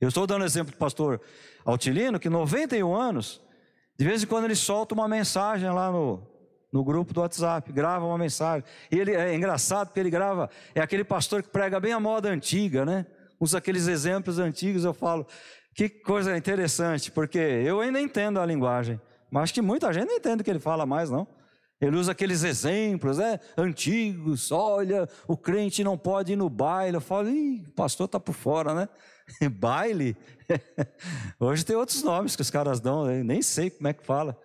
Eu 0.00 0.08
estou 0.08 0.28
dando 0.28 0.44
exemplo 0.44 0.72
do 0.72 0.78
pastor 0.78 1.20
Altilino, 1.64 2.18
que 2.18 2.28
91 2.28 2.94
anos, 2.94 3.40
de 3.98 4.04
vez 4.04 4.22
em 4.22 4.26
quando 4.26 4.44
ele 4.44 4.56
solta 4.56 4.94
uma 4.94 5.08
mensagem 5.08 5.70
lá 5.70 5.90
no, 5.90 6.22
no 6.72 6.84
grupo 6.84 7.14
do 7.14 7.20
WhatsApp, 7.20 7.72
grava 7.72 8.04
uma 8.04 8.18
mensagem. 8.18 8.64
E 8.90 8.98
ele 8.98 9.12
é 9.12 9.34
engraçado 9.34 9.88
porque 9.88 10.00
ele 10.00 10.10
grava, 10.10 10.50
é 10.74 10.80
aquele 10.80 11.04
pastor 11.04 11.42
que 11.42 11.48
prega 11.48 11.80
bem 11.80 11.92
a 11.92 12.00
moda 12.00 12.28
antiga, 12.28 12.84
né? 12.84 13.06
usa 13.40 13.58
aqueles 13.58 13.86
exemplos 13.86 14.38
antigos, 14.38 14.84
eu 14.84 14.94
falo, 14.94 15.26
que 15.74 15.88
coisa 15.88 16.36
interessante, 16.36 17.10
porque 17.10 17.38
eu 17.38 17.80
ainda 17.80 18.00
entendo 18.00 18.40
a 18.40 18.46
linguagem, 18.46 19.00
mas 19.30 19.50
que 19.50 19.60
muita 19.60 19.92
gente 19.92 20.08
não 20.08 20.16
entende 20.16 20.40
o 20.40 20.44
que 20.44 20.50
ele 20.50 20.58
fala 20.60 20.86
mais, 20.86 21.10
não. 21.10 21.26
Ele 21.80 21.96
usa 21.96 22.12
aqueles 22.12 22.44
exemplos 22.44 23.18
né, 23.18 23.38
antigos, 23.58 24.50
olha, 24.50 25.08
o 25.26 25.36
crente 25.36 25.84
não 25.84 25.98
pode 25.98 26.32
ir 26.32 26.36
no 26.36 26.48
baile. 26.48 26.96
Eu 26.96 27.00
falo, 27.00 27.28
Ih, 27.28 27.64
o 27.68 27.72
pastor 27.72 28.06
está 28.06 28.18
por 28.18 28.32
fora, 28.32 28.72
né? 28.72 28.88
baile? 29.50 30.16
Hoje 31.38 31.64
tem 31.64 31.76
outros 31.76 32.02
nomes 32.02 32.36
que 32.36 32.42
os 32.42 32.50
caras 32.50 32.80
dão, 32.80 33.06
nem 33.06 33.42
sei 33.42 33.70
como 33.70 33.88
é 33.88 33.92
que 33.92 34.04
fala. 34.04 34.38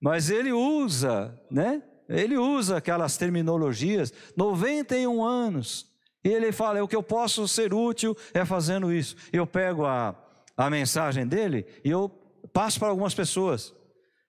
Mas 0.00 0.30
ele 0.30 0.52
usa, 0.52 1.38
né? 1.50 1.82
Ele 2.08 2.36
usa 2.36 2.76
aquelas 2.76 3.16
terminologias, 3.16 4.12
91 4.36 5.24
anos. 5.24 5.86
E 6.24 6.28
ele 6.28 6.52
fala: 6.52 6.78
é 6.78 6.82
o 6.82 6.88
que 6.88 6.96
eu 6.96 7.02
posso 7.02 7.46
ser 7.48 7.72
útil 7.72 8.16
é 8.34 8.44
fazendo 8.44 8.92
isso. 8.92 9.16
Eu 9.32 9.46
pego 9.46 9.84
a, 9.84 10.14
a 10.56 10.68
mensagem 10.68 11.26
dele 11.26 11.66
e 11.84 11.90
eu 11.90 12.08
passo 12.52 12.78
para 12.78 12.88
algumas 12.88 13.14
pessoas 13.14 13.74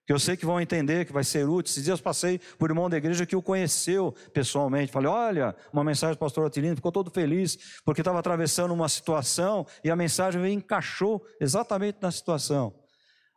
que 0.06 0.12
eu 0.12 0.18
sei 0.18 0.36
que 0.36 0.44
vão 0.44 0.60
entender 0.60 1.04
que 1.04 1.12
vai 1.12 1.24
ser 1.24 1.48
útil. 1.48 1.70
Esses 1.70 1.84
dias 1.84 2.00
passei 2.00 2.38
por 2.58 2.70
irmão 2.70 2.90
da 2.90 2.96
igreja 2.96 3.24
que 3.24 3.34
o 3.34 3.42
conheceu 3.42 4.14
pessoalmente. 4.32 4.92
Falei: 4.92 5.08
olha, 5.08 5.56
uma 5.72 5.82
mensagem 5.82 6.14
do 6.14 6.18
pastor 6.18 6.46
Atilino, 6.46 6.76
ficou 6.76 6.92
todo 6.92 7.10
feliz 7.10 7.80
porque 7.84 8.00
estava 8.00 8.18
atravessando 8.18 8.74
uma 8.74 8.88
situação 8.88 9.66
e 9.82 9.90
a 9.90 9.96
mensagem 9.96 10.52
encaixou 10.52 11.24
exatamente 11.40 11.98
na 12.00 12.10
situação. 12.10 12.74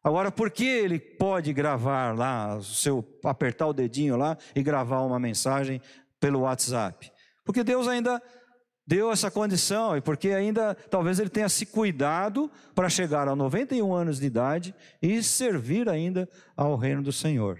Agora, 0.04 0.32
por 0.32 0.52
que 0.52 0.66
ele 0.66 1.00
pode 1.00 1.52
gravar 1.52 2.16
lá, 2.16 2.60
seu, 2.62 3.04
apertar 3.24 3.68
o 3.68 3.74
dedinho 3.74 4.16
lá 4.16 4.38
e 4.56 4.64
gravar 4.64 5.02
uma 5.02 5.20
mensagem 5.20 5.82
pelo 6.20 6.42
WhatsApp? 6.42 7.12
Porque 7.44 7.64
Deus 7.64 7.88
ainda 7.88 8.22
deu 8.88 9.12
essa 9.12 9.30
condição, 9.30 9.98
e 9.98 10.02
porque 10.02 10.30
ainda 10.30 10.74
talvez 10.74 11.20
ele 11.20 11.30
tenha 11.30 11.50
se 11.50 11.66
cuidado 11.66 12.50
para 12.74 12.88
chegar 12.88 13.28
a 13.28 13.36
91 13.36 13.94
anos 13.94 14.18
de 14.20 14.26
idade 14.26 14.74
e 15.02 15.22
servir 15.22 15.90
ainda 15.90 16.30
ao 16.56 16.78
reino 16.78 17.04
do 17.04 17.12
Senhor. 17.12 17.60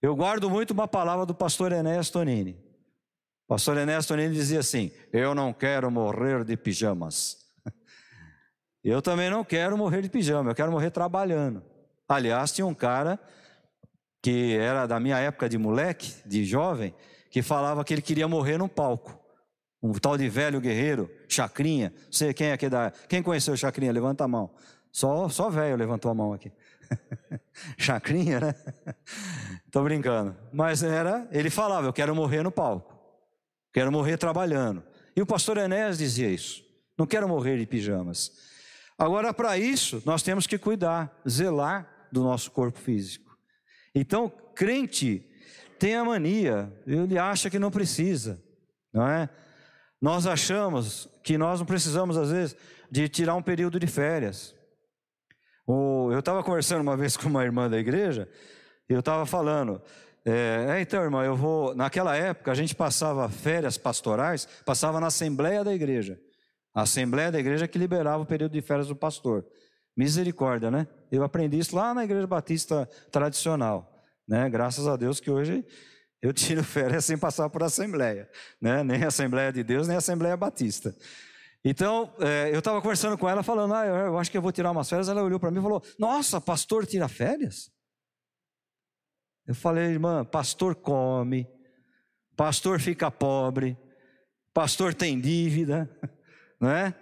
Eu 0.00 0.14
guardo 0.14 0.48
muito 0.48 0.70
uma 0.70 0.86
palavra 0.86 1.26
do 1.26 1.34
pastor 1.34 1.72
Enéas 1.72 2.08
Tonini. 2.10 2.52
O 3.46 3.48
pastor 3.48 3.76
Enéas 3.76 4.06
Tonini 4.06 4.32
dizia 4.32 4.60
assim: 4.60 4.92
Eu 5.12 5.34
não 5.34 5.52
quero 5.52 5.90
morrer 5.90 6.44
de 6.44 6.56
pijamas. 6.56 7.36
Eu 8.84 9.02
também 9.02 9.28
não 9.28 9.42
quero 9.42 9.76
morrer 9.76 10.00
de 10.00 10.08
pijama, 10.08 10.52
eu 10.52 10.54
quero 10.54 10.70
morrer 10.70 10.90
trabalhando. 10.90 11.62
Aliás, 12.08 12.52
tinha 12.52 12.64
um 12.64 12.72
cara 12.72 13.18
que 14.22 14.56
era 14.56 14.86
da 14.86 15.00
minha 15.00 15.18
época 15.18 15.48
de 15.48 15.58
moleque, 15.58 16.14
de 16.24 16.44
jovem, 16.44 16.94
que 17.30 17.42
falava 17.42 17.84
que 17.84 17.92
ele 17.92 18.00
queria 18.00 18.28
morrer 18.28 18.56
no 18.56 18.68
palco. 18.68 19.27
Um 19.82 19.92
tal 19.92 20.16
de 20.18 20.28
velho 20.28 20.60
guerreiro, 20.60 21.10
Chacrinha. 21.28 21.92
Sei 22.10 22.34
quem 22.34 22.48
é 22.48 22.56
que 22.56 22.68
dá. 22.68 22.92
Quem 23.08 23.22
conheceu 23.22 23.56
Chacrinha? 23.56 23.92
Levanta 23.92 24.24
a 24.24 24.28
mão. 24.28 24.50
Só, 24.90 25.28
só 25.28 25.48
velho 25.48 25.76
levantou 25.76 26.10
a 26.10 26.14
mão 26.14 26.32
aqui. 26.32 26.50
Chacrinha, 27.78 28.40
né? 28.40 28.54
Tô 29.70 29.82
brincando. 29.82 30.36
Mas 30.52 30.82
era, 30.82 31.28
ele 31.30 31.50
falava, 31.50 31.86
eu 31.86 31.92
quero 31.92 32.14
morrer 32.14 32.42
no 32.42 32.50
palco. 32.50 32.98
Quero 33.72 33.92
morrer 33.92 34.16
trabalhando. 34.16 34.82
E 35.14 35.22
o 35.22 35.26
pastor 35.26 35.58
Enéas 35.58 35.98
dizia 35.98 36.28
isso. 36.28 36.64
Não 36.96 37.06
quero 37.06 37.28
morrer 37.28 37.58
de 37.58 37.66
pijamas. 37.66 38.32
Agora, 38.98 39.32
para 39.32 39.56
isso, 39.56 40.02
nós 40.04 40.22
temos 40.22 40.46
que 40.46 40.58
cuidar, 40.58 41.16
zelar 41.28 42.08
do 42.10 42.24
nosso 42.24 42.50
corpo 42.50 42.78
físico. 42.78 43.38
Então, 43.94 44.32
crente 44.54 45.24
tem 45.78 45.94
a 45.94 46.04
mania, 46.04 46.72
ele 46.84 47.16
acha 47.16 47.48
que 47.48 47.58
não 47.58 47.70
precisa, 47.70 48.42
não 48.92 49.06
é? 49.06 49.28
Nós 50.00 50.26
achamos 50.26 51.08
que 51.22 51.36
nós 51.36 51.60
não 51.60 51.66
precisamos, 51.66 52.16
às 52.16 52.30
vezes, 52.30 52.56
de 52.90 53.08
tirar 53.08 53.34
um 53.34 53.42
período 53.42 53.78
de 53.80 53.86
férias. 53.86 54.54
Eu 55.66 56.18
estava 56.18 56.42
conversando 56.42 56.80
uma 56.80 56.96
vez 56.98 57.16
com 57.16 57.28
uma 57.28 57.44
irmã 57.44 57.68
da 57.68 57.78
igreja, 57.78 58.28
e 58.88 58.92
eu 58.92 59.00
estava 59.00 59.26
falando, 59.26 59.82
é, 60.24 60.66
é, 60.76 60.80
então, 60.80 61.02
irmã, 61.02 61.24
eu 61.24 61.34
vou. 61.34 61.74
Naquela 61.74 62.16
época, 62.16 62.50
a 62.50 62.54
gente 62.54 62.74
passava 62.74 63.28
férias 63.28 63.78
pastorais, 63.78 64.46
passava 64.64 65.00
na 65.00 65.06
Assembleia 65.06 65.64
da 65.64 65.72
Igreja. 65.72 66.18
A 66.74 66.82
Assembleia 66.82 67.32
da 67.32 67.40
Igreja 67.40 67.66
que 67.66 67.78
liberava 67.78 68.22
o 68.22 68.26
período 68.26 68.52
de 68.52 68.60
férias 68.60 68.88
do 68.88 68.96
pastor. 68.96 69.44
Misericórdia, 69.96 70.70
né? 70.70 70.86
Eu 71.10 71.24
aprendi 71.24 71.58
isso 71.58 71.74
lá 71.74 71.92
na 71.94 72.04
Igreja 72.04 72.26
Batista 72.26 72.88
tradicional. 73.10 73.90
Né? 74.28 74.48
Graças 74.50 74.86
a 74.86 74.96
Deus 74.96 75.18
que 75.18 75.30
hoje 75.30 75.64
eu 76.20 76.32
tiro 76.32 76.64
férias 76.64 77.04
sem 77.04 77.16
passar 77.16 77.48
por 77.48 77.62
Assembleia. 77.62 78.28
Né? 78.60 78.82
Nem 78.82 79.04
Assembleia 79.04 79.52
de 79.52 79.62
Deus, 79.62 79.86
nem 79.86 79.96
Assembleia 79.96 80.36
Batista. 80.36 80.94
Então, 81.64 82.12
é, 82.20 82.50
eu 82.52 82.60
estava 82.60 82.80
conversando 82.80 83.18
com 83.18 83.28
ela, 83.28 83.42
falando, 83.42 83.74
ah, 83.74 83.86
eu 83.86 84.18
acho 84.18 84.30
que 84.30 84.36
eu 84.36 84.42
vou 84.42 84.52
tirar 84.52 84.70
umas 84.70 84.88
férias. 84.88 85.08
Ela 85.08 85.22
olhou 85.22 85.40
para 85.40 85.50
mim 85.50 85.58
e 85.58 85.62
falou: 85.62 85.82
Nossa, 85.98 86.40
pastor 86.40 86.86
tira 86.86 87.08
férias? 87.08 87.70
Eu 89.46 89.54
falei, 89.54 89.84
irmã, 89.84 90.24
pastor 90.24 90.74
come, 90.74 91.48
pastor 92.36 92.80
fica 92.80 93.10
pobre, 93.10 93.78
pastor 94.52 94.92
tem 94.92 95.18
dívida, 95.18 95.88
não 96.60 96.70
é? 96.70 96.94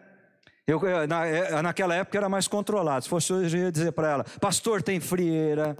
Eu, 0.66 0.80
na, 1.08 1.26
é, 1.26 1.62
naquela 1.62 1.94
época 1.94 2.18
era 2.18 2.28
mais 2.28 2.49
controlado. 2.49 3.04
Se 3.04 3.08
fosse 3.08 3.32
hoje, 3.32 3.56
eu 3.56 3.64
ia 3.64 3.73
dizer 3.73 3.92
para 3.92 4.11
ela: 4.11 4.25
pastor 4.40 4.82
tem 4.82 5.00
frieira, 5.00 5.76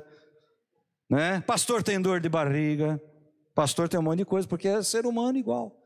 né? 1.09 1.40
pastor 1.40 1.83
tem 1.83 2.00
dor 2.00 2.21
de 2.21 2.28
barriga, 2.28 3.00
pastor 3.57 3.89
tem 3.89 3.99
um 3.99 4.03
monte 4.03 4.19
de 4.19 4.27
coisa, 4.27 4.47
porque 4.47 4.69
é 4.69 4.83
ser 4.83 5.07
humano 5.07 5.39
igual. 5.39 5.83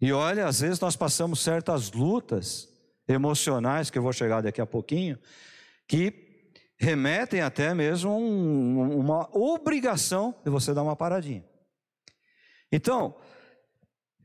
E 0.00 0.12
olha, 0.12 0.46
às 0.46 0.60
vezes 0.60 0.78
nós 0.78 0.94
passamos 0.94 1.40
certas 1.40 1.90
lutas 1.90 2.68
emocionais, 3.08 3.90
que 3.90 3.98
eu 3.98 4.02
vou 4.02 4.12
chegar 4.12 4.40
daqui 4.40 4.60
a 4.60 4.66
pouquinho, 4.66 5.18
que 5.88 6.54
remetem 6.78 7.40
até 7.40 7.74
mesmo 7.74 8.16
um, 8.16 9.00
uma 9.00 9.28
obrigação 9.36 10.32
de 10.44 10.50
você 10.50 10.72
dar 10.72 10.84
uma 10.84 10.94
paradinha. 10.94 11.44
Então, 12.70 13.16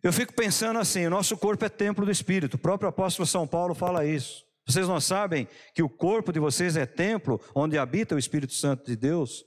eu 0.03 0.13
fico 0.13 0.31
pensando 0.31 0.77
assim: 0.77 1.07
o 1.07 1.09
nosso 1.09 1.35
corpo 1.35 1.65
é 1.65 1.69
templo 1.69 2.05
do 2.05 2.11
Espírito, 2.11 2.53
o 2.53 2.59
próprio 2.59 2.87
apóstolo 2.87 3.25
São 3.25 3.47
Paulo 3.47 3.73
fala 3.73 4.05
isso. 4.05 4.45
Vocês 4.67 4.87
não 4.87 5.01
sabem 5.01 5.47
que 5.73 5.81
o 5.81 5.89
corpo 5.89 6.31
de 6.31 6.39
vocês 6.39 6.77
é 6.77 6.85
templo 6.85 7.41
onde 7.55 7.79
habita 7.79 8.13
o 8.13 8.19
Espírito 8.19 8.53
Santo 8.53 8.85
de 8.85 8.95
Deus? 8.95 9.43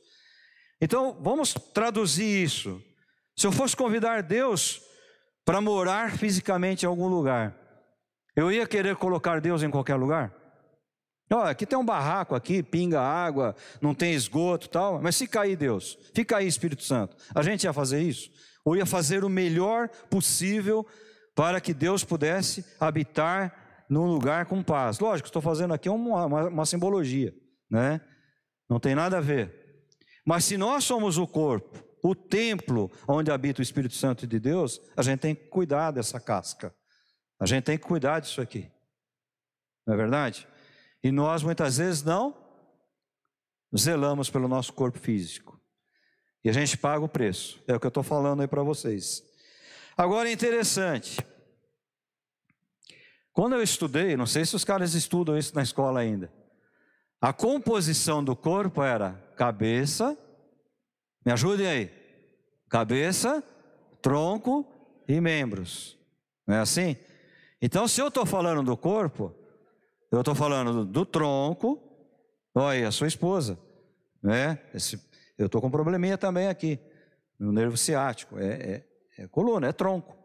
Então, 0.80 1.18
vamos 1.20 1.52
traduzir 1.52 2.44
isso. 2.44 2.82
Se 3.36 3.46
eu 3.46 3.52
fosse 3.52 3.76
convidar 3.76 4.22
Deus 4.22 4.80
para 5.44 5.60
morar 5.60 6.16
fisicamente 6.16 6.84
em 6.84 6.86
algum 6.88 7.08
lugar, 7.08 7.56
eu 8.36 8.52
ia 8.52 8.66
querer 8.66 8.96
colocar 8.96 9.40
Deus 9.40 9.62
em 9.62 9.70
qualquer 9.70 9.96
lugar? 9.96 10.32
Olha, 11.30 11.50
aqui 11.50 11.66
tem 11.66 11.78
um 11.78 11.84
barraco 11.84 12.34
aqui, 12.34 12.62
pinga 12.62 13.00
água, 13.00 13.54
não 13.82 13.94
tem 13.94 14.14
esgoto 14.14 14.68
tal, 14.68 15.00
mas 15.02 15.16
se 15.16 15.26
cair 15.26 15.56
Deus, 15.56 15.98
fica 16.14 16.38
aí 16.38 16.46
Espírito 16.46 16.82
Santo, 16.82 17.16
a 17.34 17.42
gente 17.42 17.64
ia 17.64 17.72
fazer 17.72 18.00
isso? 18.00 18.30
Ou 18.64 18.76
ia 18.76 18.86
fazer 18.86 19.24
o 19.24 19.28
melhor 19.28 19.88
possível 20.10 20.86
para 21.34 21.60
que 21.60 21.74
Deus 21.74 22.02
pudesse 22.02 22.64
habitar 22.80 23.84
num 23.90 24.06
lugar 24.06 24.46
com 24.46 24.62
paz? 24.62 24.98
Lógico, 24.98 25.28
estou 25.28 25.42
fazendo 25.42 25.74
aqui 25.74 25.88
uma, 25.88 26.26
uma, 26.26 26.48
uma 26.48 26.66
simbologia, 26.66 27.32
né? 27.70 28.00
Não 28.68 28.80
tem 28.80 28.94
nada 28.94 29.18
a 29.18 29.20
ver. 29.20 29.67
Mas 30.28 30.44
se 30.44 30.58
nós 30.58 30.84
somos 30.84 31.16
o 31.16 31.26
corpo, 31.26 31.82
o 32.04 32.14
templo 32.14 32.92
onde 33.08 33.30
habita 33.30 33.60
o 33.60 33.62
Espírito 33.62 33.94
Santo 33.94 34.26
de 34.26 34.38
Deus, 34.38 34.78
a 34.94 35.00
gente 35.00 35.20
tem 35.20 35.34
que 35.34 35.46
cuidar 35.46 35.90
dessa 35.90 36.20
casca. 36.20 36.70
A 37.40 37.46
gente 37.46 37.64
tem 37.64 37.78
que 37.78 37.86
cuidar 37.86 38.20
disso 38.20 38.38
aqui. 38.38 38.70
Não 39.86 39.94
é 39.94 39.96
verdade? 39.96 40.46
E 41.02 41.10
nós 41.10 41.42
muitas 41.42 41.78
vezes 41.78 42.02
não 42.02 42.36
zelamos 43.74 44.28
pelo 44.28 44.46
nosso 44.46 44.70
corpo 44.74 44.98
físico. 44.98 45.58
E 46.44 46.50
a 46.50 46.52
gente 46.52 46.76
paga 46.76 47.02
o 47.02 47.08
preço. 47.08 47.64
É 47.66 47.74
o 47.74 47.80
que 47.80 47.86
eu 47.86 47.88
estou 47.88 48.02
falando 48.02 48.42
aí 48.42 48.46
para 48.46 48.62
vocês. 48.62 49.22
Agora 49.96 50.28
é 50.28 50.32
interessante. 50.32 51.16
Quando 53.32 53.54
eu 53.54 53.62
estudei, 53.62 54.14
não 54.14 54.26
sei 54.26 54.44
se 54.44 54.54
os 54.54 54.62
caras 54.62 54.92
estudam 54.92 55.38
isso 55.38 55.54
na 55.54 55.62
escola 55.62 56.00
ainda. 56.00 56.30
A 57.18 57.32
composição 57.32 58.22
do 58.22 58.36
corpo 58.36 58.82
era 58.82 59.26
cabeça, 59.38 60.18
me 61.24 61.30
ajudem 61.30 61.66
aí. 61.68 61.90
Cabeça, 62.68 63.42
tronco 64.02 64.66
e 65.06 65.20
membros. 65.20 65.96
Não 66.44 66.56
é 66.56 66.58
assim? 66.58 66.96
Então, 67.62 67.86
se 67.86 68.00
eu 68.00 68.08
estou 68.08 68.26
falando 68.26 68.64
do 68.64 68.76
corpo, 68.76 69.32
eu 70.10 70.20
estou 70.20 70.34
falando 70.34 70.84
do 70.84 71.06
tronco. 71.06 71.80
Olha, 72.52 72.88
a 72.88 72.90
sua 72.90 73.06
esposa. 73.06 73.56
Né? 74.20 74.58
Esse, 74.74 75.00
eu 75.38 75.46
estou 75.46 75.60
com 75.60 75.68
um 75.68 75.70
probleminha 75.70 76.18
também 76.18 76.48
aqui, 76.48 76.80
no 77.38 77.52
nervo 77.52 77.76
ciático. 77.76 78.38
É, 78.40 78.46
é, 78.46 78.84
é 79.18 79.28
coluna, 79.28 79.68
é 79.68 79.72
tronco. 79.72 80.16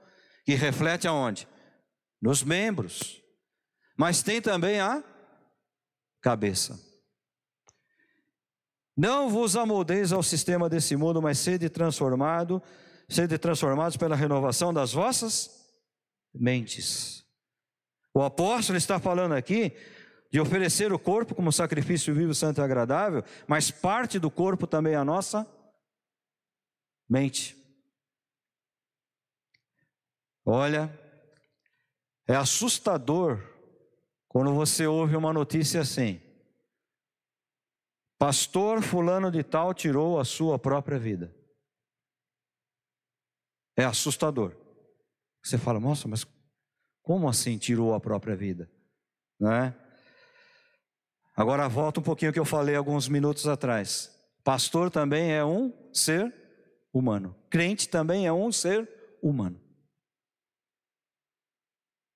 Que 0.43 0.56
reflete 0.56 1.08
aonde? 1.08 1.47
Nos 2.19 2.43
membros. 2.43 3.21
Mas 3.95 4.23
tem 4.23 4.41
também 4.41 4.80
a 4.80 5.04
cabeça. 6.19 6.92
Não 8.95 9.29
vos 9.29 9.56
amoldeis 9.56 10.12
ao 10.12 10.21
sistema 10.21 10.69
desse 10.69 10.95
mundo, 10.95 11.21
mas 11.21 11.39
sede 11.39 11.69
transformado, 11.69 12.62
sede 13.10 13.38
transformados 13.38 13.97
pela 13.97 14.15
renovação 14.15 14.73
das 14.73 14.93
vossas 14.93 15.67
mentes. 16.34 17.23
O 18.13 18.21
apóstolo 18.21 18.77
está 18.77 18.99
falando 18.99 19.34
aqui 19.34 19.75
de 20.32 20.39
oferecer 20.39 20.91
o 20.93 20.99
corpo 20.99 21.36
como 21.36 21.51
sacrifício 21.51 22.13
vivo, 22.13 22.34
santo 22.34 22.62
e 22.62 22.63
agradável, 22.63 23.23
mas 23.47 23.71
parte 23.71 24.19
do 24.19 24.29
corpo 24.29 24.67
também 24.67 24.93
é 24.93 24.97
a 24.97 25.06
nossa 25.06 25.47
mente. 27.10 27.56
Olha, 30.45 30.91
é 32.27 32.36
assustador 32.36 33.41
quando 34.27 34.53
você 34.53 34.86
ouve 34.88 35.15
uma 35.15 35.32
notícia 35.32 35.82
assim: 35.82 36.19
Pastor 38.23 38.81
Fulano 38.81 39.29
de 39.29 39.43
Tal 39.43 39.73
tirou 39.73 40.17
a 40.17 40.23
sua 40.23 40.57
própria 40.57 40.97
vida. 40.97 41.36
É 43.75 43.83
assustador. 43.83 44.55
Você 45.43 45.57
fala, 45.57 45.77
nossa, 45.77 46.07
mas 46.07 46.25
como 47.01 47.27
assim 47.27 47.57
tirou 47.57 47.93
a 47.93 47.99
própria 47.99 48.33
vida? 48.33 48.71
Né? 49.38 49.75
Agora 51.36 51.67
volta 51.67 51.99
um 51.99 52.03
pouquinho 52.03 52.31
que 52.31 52.39
eu 52.39 52.45
falei 52.45 52.77
alguns 52.77 53.09
minutos 53.09 53.45
atrás. 53.45 54.09
Pastor 54.41 54.89
também 54.89 55.33
é 55.33 55.43
um 55.43 55.73
ser 55.91 56.33
humano. 56.93 57.36
Crente 57.49 57.89
também 57.89 58.25
é 58.25 58.31
um 58.31 58.53
ser 58.53 58.89
humano. 59.21 59.59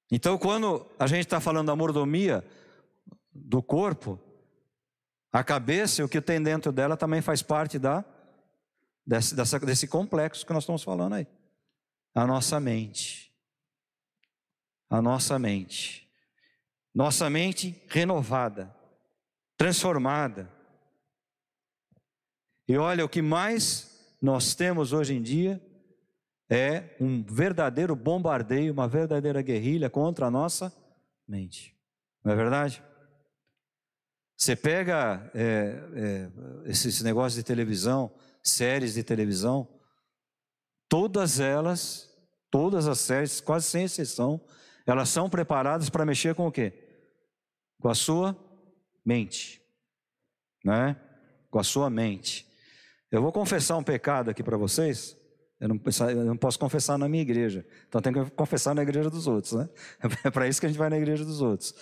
Então, 0.10 0.38
quando 0.38 0.90
a 0.98 1.06
gente 1.06 1.26
está 1.26 1.42
falando 1.42 1.68
da 1.68 1.76
mordomia 1.76 2.46
do 3.30 3.62
corpo, 3.62 4.18
a 5.32 5.44
cabeça 5.44 6.04
o 6.06 6.10
que 6.10 6.22
tem 6.22 6.42
dentro 6.42 6.72
dela 6.72 6.98
também 6.98 7.22
faz 7.22 7.42
parte 7.42 7.78
da, 7.78 8.04
desse, 9.06 9.36
dessa, 9.36 9.60
desse 9.60 9.88
complexo 9.88 10.46
que 10.46 10.54
nós 10.54 10.64
estamos 10.64 10.84
falando 10.84 11.14
aí. 11.14 11.28
A 12.16 12.26
nossa 12.26 12.60
mente 12.60 13.28
a 14.90 15.02
nossa 15.02 15.38
mente. 15.38 16.08
Nossa 16.94 17.30
mente 17.30 17.84
renovada, 17.90 18.76
transformada. 19.58 20.52
E 22.68 22.78
olha, 22.78 23.06
o 23.06 23.10
que 23.10 23.22
mais 23.22 24.18
nós 24.22 24.56
temos 24.56 24.94
hoje 24.94 25.14
em 25.14 25.22
dia 25.22 25.62
é 26.50 26.96
um 27.00 27.24
verdadeiro 27.24 27.96
bombardeio, 27.96 28.74
uma 28.74 28.88
verdadeira 28.88 29.42
guerrilha 29.42 29.90
contra 29.90 30.28
a 30.28 30.32
nossa 30.32 30.74
mente. 31.28 31.78
Não 32.24 32.34
é 32.34 32.36
verdade? 32.36 32.82
Você 34.38 34.56
pega 34.56 35.32
é, 35.34 35.82
é, 35.96 36.30
esses 36.66 37.02
negócios 37.02 37.34
de 37.34 37.44
televisão, 37.44 38.14
séries 38.44 38.94
de 38.94 39.04
televisão, 39.04 39.68
todas 40.88 41.40
elas, 41.40 42.08
todas 42.52 42.88
as 42.88 43.00
séries, 43.00 43.42
quase 43.42 43.66
sem 43.66 43.86
exceção, 43.86 44.40
elas 44.86 45.10
são 45.10 45.28
preparadas 45.28 45.90
para 45.90 46.06
mexer 46.06 46.36
com 46.36 46.46
o 46.46 46.52
quê? 46.52 46.72
Com 47.82 47.90
a 47.90 47.96
sua 47.96 48.38
mente, 49.04 49.60
né? 50.64 50.96
Com 51.50 51.58
a 51.58 51.64
sua 51.64 51.90
mente. 51.90 52.48
Eu 53.12 53.24
vou 53.24 53.32
confessar 53.32 53.76
um 53.76 53.84
pecado 53.84 54.30
aqui 54.30 54.44
para 54.44 54.56
vocês. 54.56 55.18
Eu 55.60 55.70
não, 55.70 55.82
eu 56.10 56.26
não, 56.26 56.38
posso 56.38 56.60
confessar 56.60 56.98
na 57.00 57.10
minha 57.10 57.24
igreja. 57.24 57.66
Então 57.88 58.00
tenho 58.00 58.26
que 58.26 58.32
confessar 58.32 58.76
na 58.76 58.84
igreja 58.84 59.10
dos 59.10 59.26
outros, 59.26 59.54
né? 59.54 59.68
É 60.24 60.30
para 60.30 60.48
isso 60.48 60.60
que 60.60 60.68
a 60.68 60.70
gente 60.70 60.78
vai 60.78 60.90
na 60.90 60.98
igreja 60.98 61.26
dos 61.26 61.42
outros. 61.42 61.74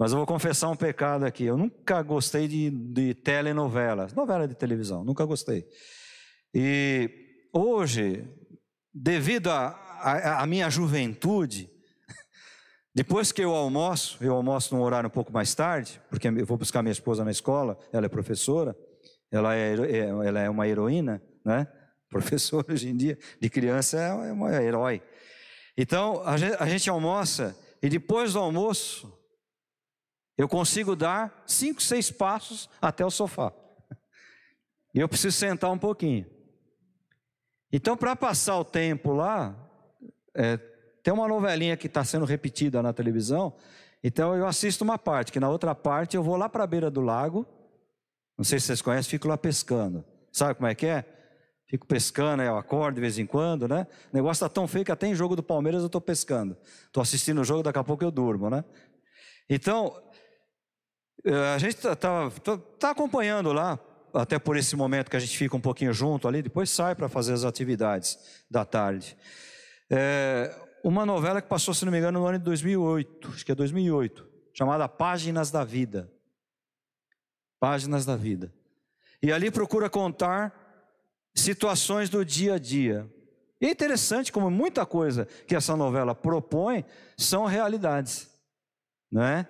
Mas 0.00 0.12
eu 0.12 0.16
vou 0.16 0.26
confessar 0.26 0.70
um 0.70 0.76
pecado 0.76 1.26
aqui. 1.26 1.44
Eu 1.44 1.58
nunca 1.58 2.00
gostei 2.00 2.48
de, 2.48 2.70
de 2.70 3.12
telenovela, 3.12 4.08
novela 4.16 4.48
de 4.48 4.54
televisão, 4.54 5.04
nunca 5.04 5.26
gostei. 5.26 5.68
E 6.54 7.10
hoje, 7.52 8.26
devido 8.94 9.50
à 9.50 10.42
minha 10.48 10.70
juventude, 10.70 11.68
depois 12.96 13.30
que 13.30 13.42
eu 13.42 13.54
almoço, 13.54 14.16
eu 14.22 14.34
almoço 14.34 14.74
num 14.74 14.80
horário 14.80 15.08
um 15.08 15.12
pouco 15.12 15.30
mais 15.30 15.54
tarde, 15.54 16.00
porque 16.08 16.28
eu 16.28 16.46
vou 16.46 16.56
buscar 16.56 16.80
minha 16.80 16.92
esposa 16.92 17.22
na 17.22 17.30
escola, 17.30 17.78
ela 17.92 18.06
é 18.06 18.08
professora, 18.08 18.74
ela 19.30 19.54
é, 19.54 19.74
é 19.74 19.98
ela 19.98 20.40
é 20.40 20.48
uma 20.48 20.66
heroína, 20.66 21.22
né? 21.44 21.66
Professor 22.08 22.64
hoje 22.66 22.88
em 22.88 22.96
dia, 22.96 23.18
de 23.38 23.50
criança 23.50 23.98
é 23.98 24.32
um 24.32 24.48
herói. 24.48 25.02
Então, 25.76 26.26
a 26.26 26.38
gente, 26.38 26.56
a 26.58 26.66
gente 26.66 26.88
almoça 26.88 27.54
e 27.82 27.88
depois 27.90 28.32
do 28.32 28.38
almoço, 28.38 29.19
eu 30.40 30.48
consigo 30.48 30.96
dar 30.96 31.42
cinco, 31.46 31.82
seis 31.82 32.10
passos 32.10 32.66
até 32.80 33.04
o 33.04 33.10
sofá. 33.10 33.52
E 34.94 34.98
eu 34.98 35.06
preciso 35.06 35.36
sentar 35.36 35.70
um 35.70 35.76
pouquinho. 35.76 36.24
Então, 37.70 37.94
para 37.94 38.16
passar 38.16 38.58
o 38.58 38.64
tempo 38.64 39.12
lá, 39.12 39.54
é, 40.34 40.56
tem 41.02 41.12
uma 41.12 41.28
novelinha 41.28 41.76
que 41.76 41.88
está 41.88 42.02
sendo 42.04 42.24
repetida 42.24 42.82
na 42.82 42.90
televisão. 42.90 43.54
Então, 44.02 44.34
eu 44.34 44.46
assisto 44.46 44.82
uma 44.82 44.96
parte, 44.96 45.30
que 45.30 45.38
na 45.38 45.50
outra 45.50 45.74
parte 45.74 46.16
eu 46.16 46.22
vou 46.22 46.38
lá 46.38 46.48
para 46.48 46.64
a 46.64 46.66
beira 46.66 46.90
do 46.90 47.02
lago. 47.02 47.46
Não 48.34 48.42
sei 48.42 48.58
se 48.58 48.68
vocês 48.68 48.80
conhecem, 48.80 49.10
fico 49.10 49.28
lá 49.28 49.36
pescando. 49.36 50.02
Sabe 50.32 50.54
como 50.54 50.68
é 50.68 50.74
que 50.74 50.86
é? 50.86 51.04
Fico 51.66 51.86
pescando, 51.86 52.42
eu 52.42 52.56
acordo 52.56 52.94
de 52.94 53.02
vez 53.02 53.18
em 53.18 53.26
quando, 53.26 53.68
né? 53.68 53.86
O 54.10 54.16
negócio 54.16 54.42
está 54.42 54.48
tão 54.48 54.66
feio 54.66 54.86
que 54.86 54.90
até 54.90 55.06
em 55.06 55.14
jogo 55.14 55.36
do 55.36 55.42
Palmeiras 55.42 55.82
eu 55.82 55.86
estou 55.86 56.00
pescando. 56.00 56.56
Estou 56.86 57.02
assistindo 57.02 57.42
o 57.42 57.44
jogo, 57.44 57.62
daqui 57.62 57.78
a 57.78 57.84
pouco 57.84 58.02
eu 58.02 58.10
durmo, 58.10 58.48
né? 58.48 58.64
Então, 59.50 60.00
a 61.54 61.58
gente 61.58 61.76
está 61.76 61.94
tá, 61.94 62.30
tá, 62.30 62.58
tá 62.78 62.90
acompanhando 62.90 63.52
lá, 63.52 63.78
até 64.14 64.38
por 64.38 64.56
esse 64.56 64.74
momento 64.74 65.10
que 65.10 65.16
a 65.16 65.20
gente 65.20 65.36
fica 65.36 65.56
um 65.56 65.60
pouquinho 65.60 65.92
junto 65.92 66.26
ali, 66.26 66.42
depois 66.42 66.70
sai 66.70 66.94
para 66.94 67.08
fazer 67.08 67.32
as 67.32 67.44
atividades 67.44 68.18
da 68.50 68.64
tarde. 68.64 69.16
É, 69.90 70.54
uma 70.82 71.04
novela 71.04 71.42
que 71.42 71.48
passou, 71.48 71.74
se 71.74 71.84
não 71.84 71.92
me 71.92 71.98
engano, 71.98 72.20
no 72.20 72.26
ano 72.26 72.38
de 72.38 72.44
2008, 72.44 73.28
acho 73.28 73.44
que 73.44 73.52
é 73.52 73.54
2008, 73.54 74.26
chamada 74.54 74.88
Páginas 74.88 75.50
da 75.50 75.64
Vida. 75.64 76.10
Páginas 77.58 78.06
da 78.06 78.16
Vida. 78.16 78.52
E 79.22 79.30
ali 79.32 79.50
procura 79.50 79.90
contar 79.90 80.54
situações 81.34 82.08
do 82.08 82.24
dia 82.24 82.54
a 82.54 82.58
dia. 82.58 83.08
E 83.60 83.66
é 83.66 83.70
interessante 83.70 84.32
como 84.32 84.50
muita 84.50 84.86
coisa 84.86 85.26
que 85.46 85.54
essa 85.54 85.76
novela 85.76 86.14
propõe 86.14 86.84
são 87.16 87.44
realidades, 87.44 88.30
não 89.12 89.22
é? 89.22 89.46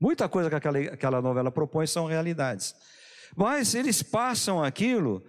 Muita 0.00 0.28
coisa 0.28 0.48
que 0.50 0.56
aquela, 0.56 0.78
aquela 0.78 1.22
novela 1.22 1.50
propõe 1.50 1.86
são 1.86 2.06
realidades. 2.06 2.74
Mas 3.36 3.74
eles 3.74 4.02
passam 4.02 4.62
aquilo 4.62 5.24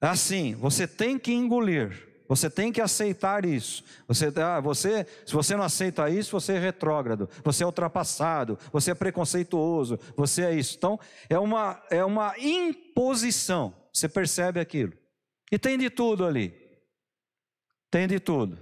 assim, 0.00 0.54
você 0.54 0.86
tem 0.86 1.18
que 1.18 1.32
engolir. 1.32 2.10
Você 2.28 2.48
tem 2.48 2.72
que 2.72 2.80
aceitar 2.80 3.44
isso. 3.44 3.84
Você, 4.08 4.32
ah, 4.40 4.58
você, 4.58 5.06
se 5.26 5.34
você 5.34 5.54
não 5.54 5.64
aceita 5.64 6.08
isso, 6.08 6.30
você 6.30 6.54
é 6.54 6.58
retrógrado, 6.58 7.28
você 7.44 7.62
é 7.62 7.66
ultrapassado, 7.66 8.58
você 8.72 8.92
é 8.92 8.94
preconceituoso, 8.94 10.00
você 10.16 10.42
é 10.42 10.54
isso. 10.54 10.74
Então, 10.78 10.98
é 11.28 11.38
uma, 11.38 11.82
é 11.90 12.02
uma 12.02 12.34
imposição. 12.38 13.74
Você 13.92 14.08
percebe 14.08 14.58
aquilo. 14.58 14.94
E 15.50 15.58
tem 15.58 15.76
de 15.76 15.90
tudo 15.90 16.24
ali. 16.24 16.54
Tem 17.90 18.08
de 18.08 18.18
tudo, 18.18 18.58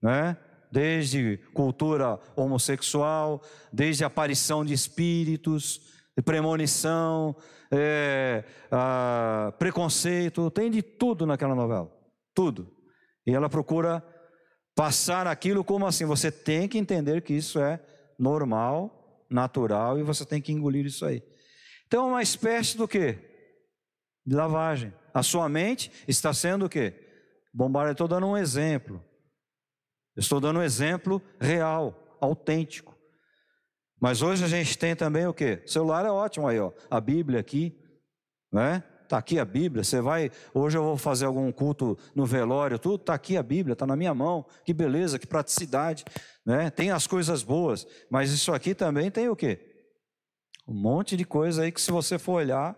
né? 0.00 0.36
Desde 0.70 1.38
cultura 1.54 2.18
homossexual, 2.36 3.42
desde 3.72 4.04
aparição 4.04 4.64
de 4.64 4.74
espíritos, 4.74 5.80
premonição, 6.22 7.34
é, 7.70 8.44
a, 8.70 9.52
preconceito, 9.58 10.50
tem 10.50 10.70
de 10.70 10.82
tudo 10.82 11.26
naquela 11.26 11.54
novela. 11.54 11.90
Tudo. 12.34 12.74
E 13.26 13.34
ela 13.34 13.48
procura 13.48 14.04
passar 14.74 15.26
aquilo 15.26 15.64
como 15.64 15.86
assim, 15.86 16.04
você 16.04 16.30
tem 16.30 16.68
que 16.68 16.78
entender 16.78 17.22
que 17.22 17.34
isso 17.34 17.58
é 17.58 17.80
normal, 18.18 19.26
natural, 19.30 19.98
e 19.98 20.02
você 20.02 20.24
tem 20.24 20.40
que 20.40 20.52
engolir 20.52 20.86
isso 20.86 21.04
aí. 21.04 21.22
Então 21.86 22.06
é 22.06 22.10
uma 22.10 22.22
espécie 22.22 22.76
do 22.76 22.86
quê? 22.86 23.18
De 24.24 24.34
lavagem. 24.34 24.92
A 25.12 25.22
sua 25.22 25.48
mente 25.48 25.90
está 26.06 26.32
sendo 26.32 26.66
o 26.66 26.68
quê? 26.68 26.94
Bombardeada. 27.52 27.92
Estou 27.92 28.08
dando 28.08 28.26
um 28.26 28.36
exemplo. 28.36 29.02
Estou 30.18 30.40
dando 30.40 30.58
um 30.58 30.62
exemplo 30.62 31.22
real, 31.40 32.18
autêntico. 32.20 32.98
Mas 34.00 34.20
hoje 34.20 34.44
a 34.44 34.48
gente 34.48 34.76
tem 34.76 34.96
também 34.96 35.26
o 35.26 35.32
quê? 35.32 35.62
O 35.64 35.70
celular 35.70 36.04
é 36.04 36.10
ótimo 36.10 36.48
aí, 36.48 36.58
ó. 36.58 36.72
A 36.90 37.00
Bíblia 37.00 37.38
aqui, 37.38 37.78
né? 38.52 38.82
Tá 39.08 39.18
aqui 39.18 39.38
a 39.38 39.44
Bíblia. 39.44 39.84
Você 39.84 40.00
vai, 40.00 40.30
hoje 40.52 40.76
eu 40.76 40.82
vou 40.82 40.96
fazer 40.96 41.24
algum 41.24 41.50
culto 41.52 41.96
no 42.14 42.26
velório, 42.26 42.78
tudo 42.78 42.98
tá 42.98 43.14
aqui 43.14 43.36
a 43.36 43.42
Bíblia, 43.42 43.76
tá 43.76 43.86
na 43.86 43.96
minha 43.96 44.12
mão. 44.12 44.44
Que 44.64 44.74
beleza, 44.74 45.18
que 45.18 45.26
praticidade, 45.26 46.04
né? 46.44 46.68
Tem 46.68 46.90
as 46.90 47.06
coisas 47.06 47.44
boas, 47.44 47.86
mas 48.10 48.32
isso 48.32 48.52
aqui 48.52 48.74
também 48.74 49.10
tem 49.10 49.28
o 49.28 49.36
quê? 49.36 49.86
Um 50.66 50.74
monte 50.74 51.16
de 51.16 51.24
coisa 51.24 51.62
aí 51.62 51.72
que 51.72 51.80
se 51.80 51.90
você 51.92 52.18
for 52.18 52.32
olhar, 52.32 52.76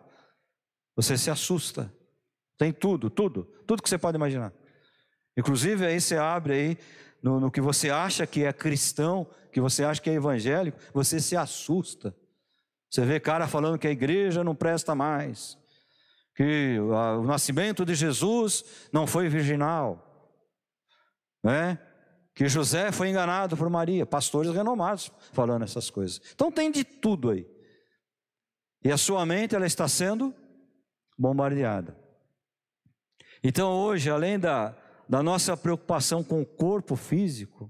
você 0.94 1.16
se 1.16 1.30
assusta. 1.30 1.92
Tem 2.58 2.70
tudo, 2.70 3.08
tudo, 3.08 3.44
tudo 3.66 3.82
que 3.82 3.88
você 3.88 3.98
pode 3.98 4.16
imaginar. 4.16 4.52
Inclusive 5.36 5.86
aí 5.86 6.00
você 6.00 6.16
abre 6.16 6.52
aí 6.52 6.78
no, 7.22 7.40
no, 7.40 7.50
que 7.50 7.60
você 7.60 7.90
acha 7.90 8.26
que 8.26 8.44
é 8.44 8.52
cristão, 8.52 9.26
que 9.52 9.60
você 9.60 9.84
acha 9.84 10.00
que 10.00 10.10
é 10.10 10.14
evangélico, 10.14 10.78
você 10.92 11.20
se 11.20 11.36
assusta. 11.36 12.14
Você 12.90 13.04
vê 13.04 13.20
cara 13.20 13.46
falando 13.46 13.78
que 13.78 13.86
a 13.86 13.90
igreja 13.90 14.42
não 14.42 14.54
presta 14.54 14.94
mais, 14.94 15.58
que 16.34 16.78
o 16.80 17.22
nascimento 17.22 17.84
de 17.84 17.94
Jesus 17.94 18.64
não 18.92 19.06
foi 19.06 19.28
virginal, 19.28 20.32
né? 21.44 21.78
que 22.34 22.48
José 22.48 22.90
foi 22.90 23.10
enganado 23.10 23.56
por 23.56 23.68
Maria, 23.68 24.06
pastores 24.06 24.54
renomados 24.54 25.12
falando 25.32 25.62
essas 25.62 25.90
coisas. 25.90 26.22
Então 26.34 26.50
tem 26.50 26.70
de 26.70 26.84
tudo 26.84 27.30
aí. 27.30 27.46
E 28.82 28.90
a 28.90 28.96
sua 28.96 29.26
mente 29.26 29.54
ela 29.54 29.66
está 29.66 29.86
sendo 29.86 30.34
bombardeada. 31.18 31.94
Então 33.44 33.72
hoje, 33.72 34.08
além 34.08 34.38
da, 34.38 34.74
da 35.10 35.24
nossa 35.24 35.56
preocupação 35.56 36.22
com 36.22 36.40
o 36.40 36.46
corpo 36.46 36.94
físico, 36.94 37.68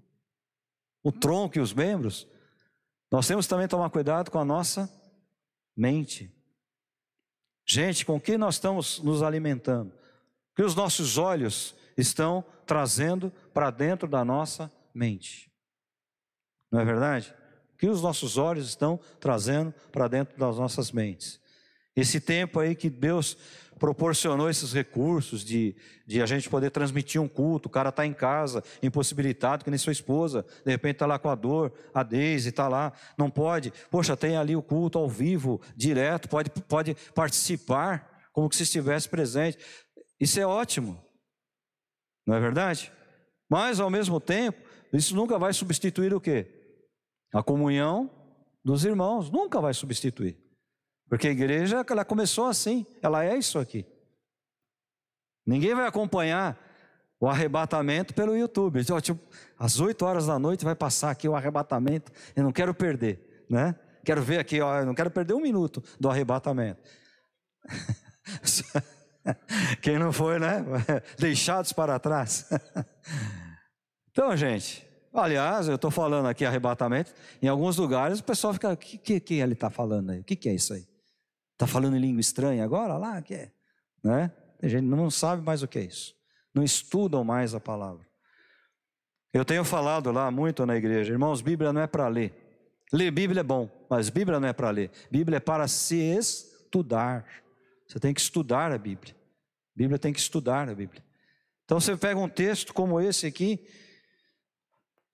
o 1.02 1.10
tronco 1.10 1.56
e 1.56 1.60
os 1.62 1.72
membros, 1.72 2.28
nós 3.10 3.26
temos 3.26 3.46
também 3.46 3.64
que 3.66 3.70
tomar 3.70 3.88
cuidado 3.88 4.30
com 4.30 4.38
a 4.38 4.44
nossa 4.44 4.92
mente. 5.74 6.30
Gente, 7.66 8.04
com 8.04 8.20
que 8.20 8.36
nós 8.36 8.56
estamos 8.56 9.00
nos 9.00 9.22
alimentando? 9.22 9.88
O 10.52 10.56
que 10.56 10.62
os 10.62 10.74
nossos 10.74 11.16
olhos 11.16 11.74
estão 11.96 12.44
trazendo 12.66 13.32
para 13.54 13.70
dentro 13.70 14.06
da 14.06 14.22
nossa 14.22 14.70
mente? 14.92 15.50
Não 16.70 16.78
é 16.78 16.84
verdade? 16.84 17.34
O 17.72 17.78
que 17.78 17.88
os 17.88 18.02
nossos 18.02 18.36
olhos 18.36 18.68
estão 18.68 19.00
trazendo 19.18 19.72
para 19.90 20.08
dentro 20.08 20.38
das 20.38 20.58
nossas 20.58 20.92
mentes? 20.92 21.40
Esse 21.96 22.20
tempo 22.20 22.60
aí 22.60 22.74
que 22.74 22.90
Deus 22.90 23.38
proporcionou 23.80 24.50
esses 24.50 24.74
recursos 24.74 25.42
de, 25.42 25.74
de 26.06 26.20
a 26.20 26.26
gente 26.26 26.50
poder 26.50 26.70
transmitir 26.70 27.20
um 27.20 27.26
culto, 27.26 27.66
o 27.66 27.72
cara 27.72 27.88
está 27.88 28.04
em 28.04 28.12
casa, 28.12 28.62
impossibilitado, 28.82 29.64
que 29.64 29.70
nem 29.70 29.78
sua 29.78 29.90
esposa, 29.92 30.44
de 30.64 30.70
repente 30.70 30.96
está 30.96 31.06
lá 31.06 31.18
com 31.18 31.30
a 31.30 31.34
dor, 31.34 31.72
a 31.94 32.02
Deise 32.02 32.50
está 32.50 32.68
lá, 32.68 32.92
não 33.16 33.30
pode, 33.30 33.72
poxa, 33.90 34.14
tem 34.16 34.36
ali 34.36 34.54
o 34.54 34.62
culto 34.62 34.98
ao 34.98 35.08
vivo, 35.08 35.60
direto, 35.74 36.28
pode, 36.28 36.50
pode 36.50 36.94
participar, 37.14 38.28
como 38.32 38.52
se 38.52 38.62
estivesse 38.62 39.08
presente. 39.08 39.58
Isso 40.20 40.38
é 40.38 40.46
ótimo, 40.46 41.02
não 42.26 42.36
é 42.36 42.40
verdade? 42.40 42.92
Mas, 43.48 43.80
ao 43.80 43.90
mesmo 43.90 44.20
tempo, 44.20 44.60
isso 44.92 45.16
nunca 45.16 45.38
vai 45.38 45.54
substituir 45.54 46.12
o 46.14 46.20
quê? 46.20 46.46
A 47.32 47.42
comunhão 47.42 48.10
dos 48.62 48.84
irmãos, 48.84 49.30
nunca 49.30 49.60
vai 49.60 49.72
substituir. 49.72 50.38
Porque 51.10 51.26
a 51.26 51.32
igreja, 51.32 51.84
ela 51.90 52.04
começou 52.04 52.46
assim, 52.46 52.86
ela 53.02 53.24
é 53.24 53.36
isso 53.36 53.58
aqui. 53.58 53.84
Ninguém 55.44 55.74
vai 55.74 55.84
acompanhar 55.84 56.56
o 57.18 57.26
arrebatamento 57.26 58.14
pelo 58.14 58.36
YouTube. 58.36 58.80
Então, 58.80 59.00
tipo, 59.00 59.20
às 59.58 59.80
8 59.80 60.06
horas 60.06 60.28
da 60.28 60.38
noite 60.38 60.64
vai 60.64 60.76
passar 60.76 61.10
aqui 61.10 61.28
o 61.28 61.34
arrebatamento, 61.34 62.12
eu 62.36 62.44
não 62.44 62.52
quero 62.52 62.72
perder, 62.72 63.44
né? 63.50 63.74
Quero 64.04 64.22
ver 64.22 64.38
aqui, 64.38 64.60
ó, 64.60 64.78
eu 64.78 64.86
não 64.86 64.94
quero 64.94 65.10
perder 65.10 65.34
um 65.34 65.40
minuto 65.40 65.82
do 65.98 66.08
arrebatamento. 66.08 66.80
Quem 69.82 69.98
não 69.98 70.12
foi, 70.12 70.38
né? 70.38 70.64
Deixados 71.18 71.72
para 71.72 71.98
trás. 71.98 72.48
Então, 74.12 74.36
gente, 74.36 74.84
aliás, 75.14 75.68
eu 75.68 75.76
estou 75.76 75.88
falando 75.88 76.26
aqui 76.26 76.44
arrebatamento, 76.44 77.14
em 77.40 77.46
alguns 77.46 77.76
lugares 77.76 78.18
o 78.18 78.24
pessoal 78.24 78.52
fica, 78.52 78.72
o 78.72 78.76
que, 78.76 78.98
que, 78.98 79.20
que 79.20 79.34
ele 79.34 79.52
está 79.52 79.70
falando 79.70 80.10
aí? 80.10 80.18
O 80.18 80.24
que, 80.24 80.34
que 80.34 80.48
é 80.48 80.52
isso 80.52 80.74
aí? 80.74 80.89
Está 81.60 81.66
falando 81.66 81.94
em 81.94 82.00
língua 82.00 82.22
estranha 82.22 82.64
agora? 82.64 82.96
Lá, 82.96 83.20
que 83.20 83.34
é? 83.34 83.52
Né? 84.02 84.32
A 84.62 84.66
gente 84.66 84.86
não 84.86 85.10
sabe 85.10 85.42
mais 85.42 85.62
o 85.62 85.68
que 85.68 85.78
é 85.78 85.82
isso. 85.82 86.16
não 86.54 86.64
estudam 86.64 87.22
mais 87.22 87.54
a 87.54 87.60
palavra. 87.60 88.08
Eu 89.30 89.44
tenho 89.44 89.62
falado 89.62 90.10
lá 90.10 90.30
muito 90.30 90.64
na 90.64 90.74
igreja, 90.74 91.12
irmãos, 91.12 91.42
Bíblia 91.42 91.70
não 91.70 91.82
é 91.82 91.86
para 91.86 92.08
ler. 92.08 92.32
Ler 92.90 93.10
Bíblia 93.10 93.40
é 93.40 93.42
bom, 93.42 93.68
mas 93.90 94.08
Bíblia 94.08 94.40
não 94.40 94.48
é 94.48 94.54
para 94.54 94.70
ler. 94.70 94.90
Bíblia 95.10 95.36
é 95.36 95.40
para 95.40 95.68
se 95.68 95.96
estudar. 95.96 97.26
Você 97.86 98.00
tem 98.00 98.14
que 98.14 98.22
estudar 98.22 98.72
a 98.72 98.78
Bíblia. 98.78 99.14
Bíblia 99.76 99.98
tem 99.98 100.14
que 100.14 100.18
estudar 100.18 100.66
a 100.66 100.74
Bíblia. 100.74 101.04
Então 101.66 101.78
você 101.78 101.94
pega 101.94 102.18
um 102.18 102.28
texto 102.28 102.72
como 102.72 102.98
esse 102.98 103.26
aqui, 103.26 103.68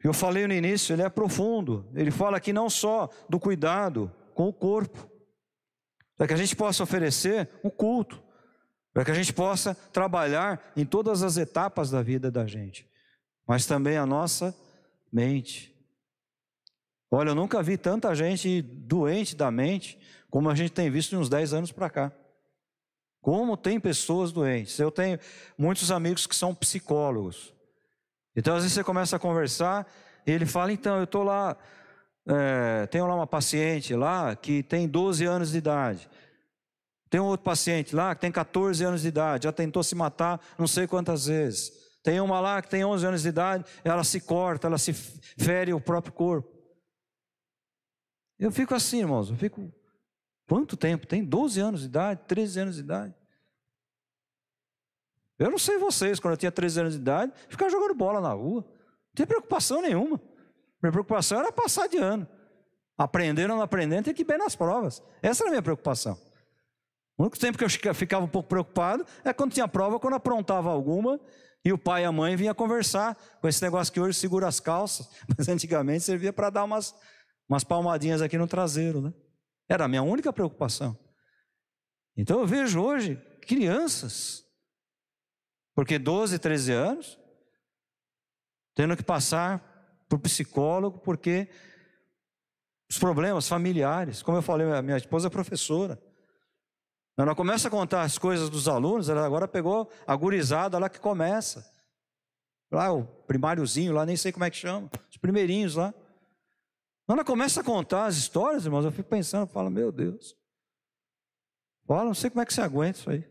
eu 0.01 0.13
falei 0.15 0.47
no 0.47 0.55
início, 0.55 0.95
ele 0.95 1.03
é 1.03 1.09
profundo. 1.09 1.91
Ele 1.93 2.13
fala 2.13 2.37
aqui 2.37 2.53
não 2.53 2.71
só 2.71 3.11
do 3.29 3.41
cuidado 3.41 4.15
com 4.33 4.47
o 4.47 4.53
corpo, 4.53 5.16
para 6.17 6.27
que 6.27 6.35
a 6.35 6.37
gente 6.37 6.57
possa 6.57 6.83
oferecer 6.83 7.49
um 7.63 7.71
culto, 7.71 8.23
para 8.93 9.05
que 9.05 9.11
a 9.11 9.15
gente 9.15 9.33
possa 9.33 9.75
trabalhar 9.93 10.73
em 10.77 10.85
todas 10.85 11.23
as 11.23 11.37
etapas 11.37 11.91
da 11.91 12.03
vida 12.03 12.31
da 12.31 12.47
gente, 12.47 12.89
mas 13.47 13.67
também 13.67 13.97
a 13.97 14.07
nossa 14.07 14.55
mente. 15.13 15.75
Olha, 17.11 17.31
eu 17.31 17.35
nunca 17.35 17.63
vi 17.63 17.77
tanta 17.77 18.15
gente 18.15 18.63
doente 18.63 19.37
da 19.37 19.51
mente 19.51 19.99
como 20.31 20.51
a 20.51 20.55
gente 20.55 20.73
tem 20.73 20.91
visto 20.91 21.17
uns 21.17 21.29
10 21.29 21.55
anos 21.55 21.73
para 21.73 21.89
cá. 21.89 22.13
Como 23.21 23.57
tem 23.57 23.81
pessoas 23.81 24.33
doentes. 24.33 24.79
Eu 24.79 24.91
tenho 24.91 25.19
muitos 25.57 25.91
amigos 25.91 26.27
que 26.27 26.37
são 26.37 26.55
psicólogos. 26.55 27.55
Então, 28.37 28.55
às 28.55 28.63
vezes 28.63 28.75
você 28.75 28.85
começa 28.85 29.17
a 29.17 29.19
conversar 29.19 29.91
e 30.27 30.31
ele 30.31 30.47
fala: 30.47 30.73
então, 30.73 30.99
eu 30.99 31.05
estou 31.05 31.23
lá, 31.23 31.57
é, 32.27 32.87
tenho 32.87 33.07
lá 33.07 33.15
uma 33.15 33.27
paciente 33.27 33.95
lá 33.95 34.35
que 34.35 34.63
tem 34.63 34.89
12 34.89 35.25
anos 35.25 35.53
de 35.53 35.59
idade. 35.59 36.11
Tem 37.09 37.21
um 37.21 37.27
outro 37.27 37.45
paciente 37.45 37.95
lá 37.95 38.15
que 38.15 38.21
tem 38.21 38.33
14 38.33 38.85
anos 38.85 39.03
de 39.03 39.09
idade, 39.09 39.45
já 39.45 39.53
tentou 39.53 39.83
se 39.83 39.95
matar 39.95 40.41
não 40.59 40.67
sei 40.67 40.87
quantas 40.87 41.27
vezes. 41.27 41.73
Tem 42.03 42.21
uma 42.21 42.41
lá 42.41 42.61
que 42.61 42.69
tem 42.69 42.85
11 42.85 43.07
anos 43.07 43.23
de 43.23 43.29
idade, 43.29 43.65
ela 43.85 44.03
se 44.03 44.21
corta, 44.21 44.67
ela 44.67 44.79
se 44.79 44.93
fere 44.93 45.73
o 45.73 45.81
próprio 45.81 46.13
corpo. 46.13 46.53
Eu 48.39 48.51
fico 48.51 48.75
assim, 48.75 48.99
irmãos, 48.99 49.31
eu 49.31 49.37
fico. 49.37 49.73
Quanto 50.49 50.77
tempo? 50.77 51.07
Tem 51.07 51.25
12 51.25 51.61
anos 51.61 51.81
de 51.81 51.87
idade, 51.87 52.21
13 52.27 52.61
anos 52.61 52.75
de 52.77 52.81
idade. 52.83 53.15
Eu 55.39 55.51
não 55.51 55.59
sei 55.59 55.79
vocês, 55.79 56.21
quando 56.21 56.33
eu 56.33 56.39
tinha 56.39 56.53
13 56.53 56.81
anos 56.81 56.95
de 56.95 57.01
idade, 57.01 57.33
ficava 57.49 57.71
jogando 57.71 57.95
bola 57.95 58.21
na 58.21 58.33
rua. 58.33 58.63
Não 58.63 59.15
tinha 59.15 59.27
preocupação 59.27 59.83
nenhuma. 59.83 60.21
Minha 60.83 60.93
preocupação 60.93 61.39
era 61.41 61.53
passar 61.53 61.89
de 61.89 61.97
ano. 61.97 62.29
Aprendendo 62.99 63.51
ou 63.51 63.57
não 63.57 63.63
aprendendo, 63.63 64.05
tem 64.05 64.15
que 64.15 64.23
ir 64.23 64.25
bem 64.25 64.39
nas 64.39 64.57
provas. 64.57 65.03
Essa 65.23 65.45
era 65.45 65.51
a 65.51 65.53
minha 65.53 65.63
preocupação. 65.63 66.19
O 67.19 67.23
único 67.23 67.39
tempo 67.39 67.57
que 67.57 67.65
eu 67.65 67.95
ficava 67.95 68.25
um 68.25 68.29
pouco 68.29 68.49
preocupado 68.49 69.05
é 69.25 69.33
quando 69.33 69.53
tinha 69.53 69.67
prova, 69.67 69.99
quando 69.99 70.15
aprontava 70.15 70.71
alguma 70.71 71.19
e 71.65 71.73
o 71.73 71.79
pai 71.79 72.03
e 72.03 72.05
a 72.05 72.13
mãe 72.13 72.37
vinham 72.37 72.55
conversar 72.55 73.17
com 73.41 73.49
esse 73.49 73.63
negócio 73.63 73.93
que 73.93 74.01
hoje 74.01 74.19
segura 74.19 74.47
as 74.47 74.61
calças, 74.61 75.09
mas 75.37 75.49
antigamente 75.49 76.05
servia 76.05 76.33
para 76.33 76.51
dar 76.51 76.65
umas, 76.65 76.95
umas 77.49 77.65
palmadinhas 77.65 78.23
aqui 78.23 78.39
no 78.39 78.47
traseiro, 78.47 79.01
né? 79.01 79.13
Era 79.69 79.87
a 79.87 79.89
minha 79.89 80.03
única 80.03 80.33
preocupação. 80.33 80.97
Então 82.17 82.41
eu 82.41 82.47
vejo 82.47 82.81
hoje 82.81 83.17
crianças, 83.43 84.45
porque 85.75 85.99
12, 85.99 86.39
13 86.39 86.73
anos, 86.73 87.19
tendo 88.75 88.97
que 88.97 89.03
passar 89.03 89.76
por 90.09 90.19
psicólogo, 90.19 90.99
porque 90.99 91.49
os 92.89 92.99
problemas 92.99 93.49
familiares, 93.49 94.23
como 94.23 94.39
eu 94.39 94.43
falei, 94.43 94.67
minha 94.83 94.97
esposa 94.97 95.27
é 95.27 95.31
professora. 95.31 96.01
Ela 97.17 97.35
começa 97.35 97.69
a 97.69 97.71
contar 97.71 98.03
as 98.03 98.19
coisas 98.19 98.51
dos 98.51 98.69
alunos, 98.69 99.09
ela 99.09 99.25
agora 99.25 99.49
pegou 99.49 99.91
a 100.07 100.15
gurizada 100.15 100.79
lá 100.79 100.89
que 100.89 101.01
começa. 101.01 101.69
Lá 102.71 102.93
o 102.93 103.05
primáriozinho, 103.05 103.93
lá 103.93 104.05
nem 104.05 104.17
sei 104.17 104.33
como 104.33 104.45
é 104.45 104.51
que 104.51 104.57
chama, 104.57 104.91
os 105.11 105.17
primeirinhos 105.17 105.77
lá. 105.77 105.95
Quando 107.07 107.19
ela 107.19 107.25
começa 107.25 107.61
a 107.61 107.65
contar 107.65 108.07
as 108.07 108.17
histórias, 108.17 108.65
irmãos, 108.65 108.85
eu 108.85 108.93
fico 108.93 109.09
pensando, 109.09 109.43
eu 109.43 109.47
falo, 109.47 109.71
meu 109.71 109.91
Deus. 109.91 110.37
Fala, 111.87 112.05
não 112.05 112.15
sei 112.15 112.29
como 112.29 112.43
é 112.43 112.47
que 112.47 112.53
você 112.53 112.61
aguenta 112.61 112.99
isso 112.99 113.11
aí. 113.11 113.25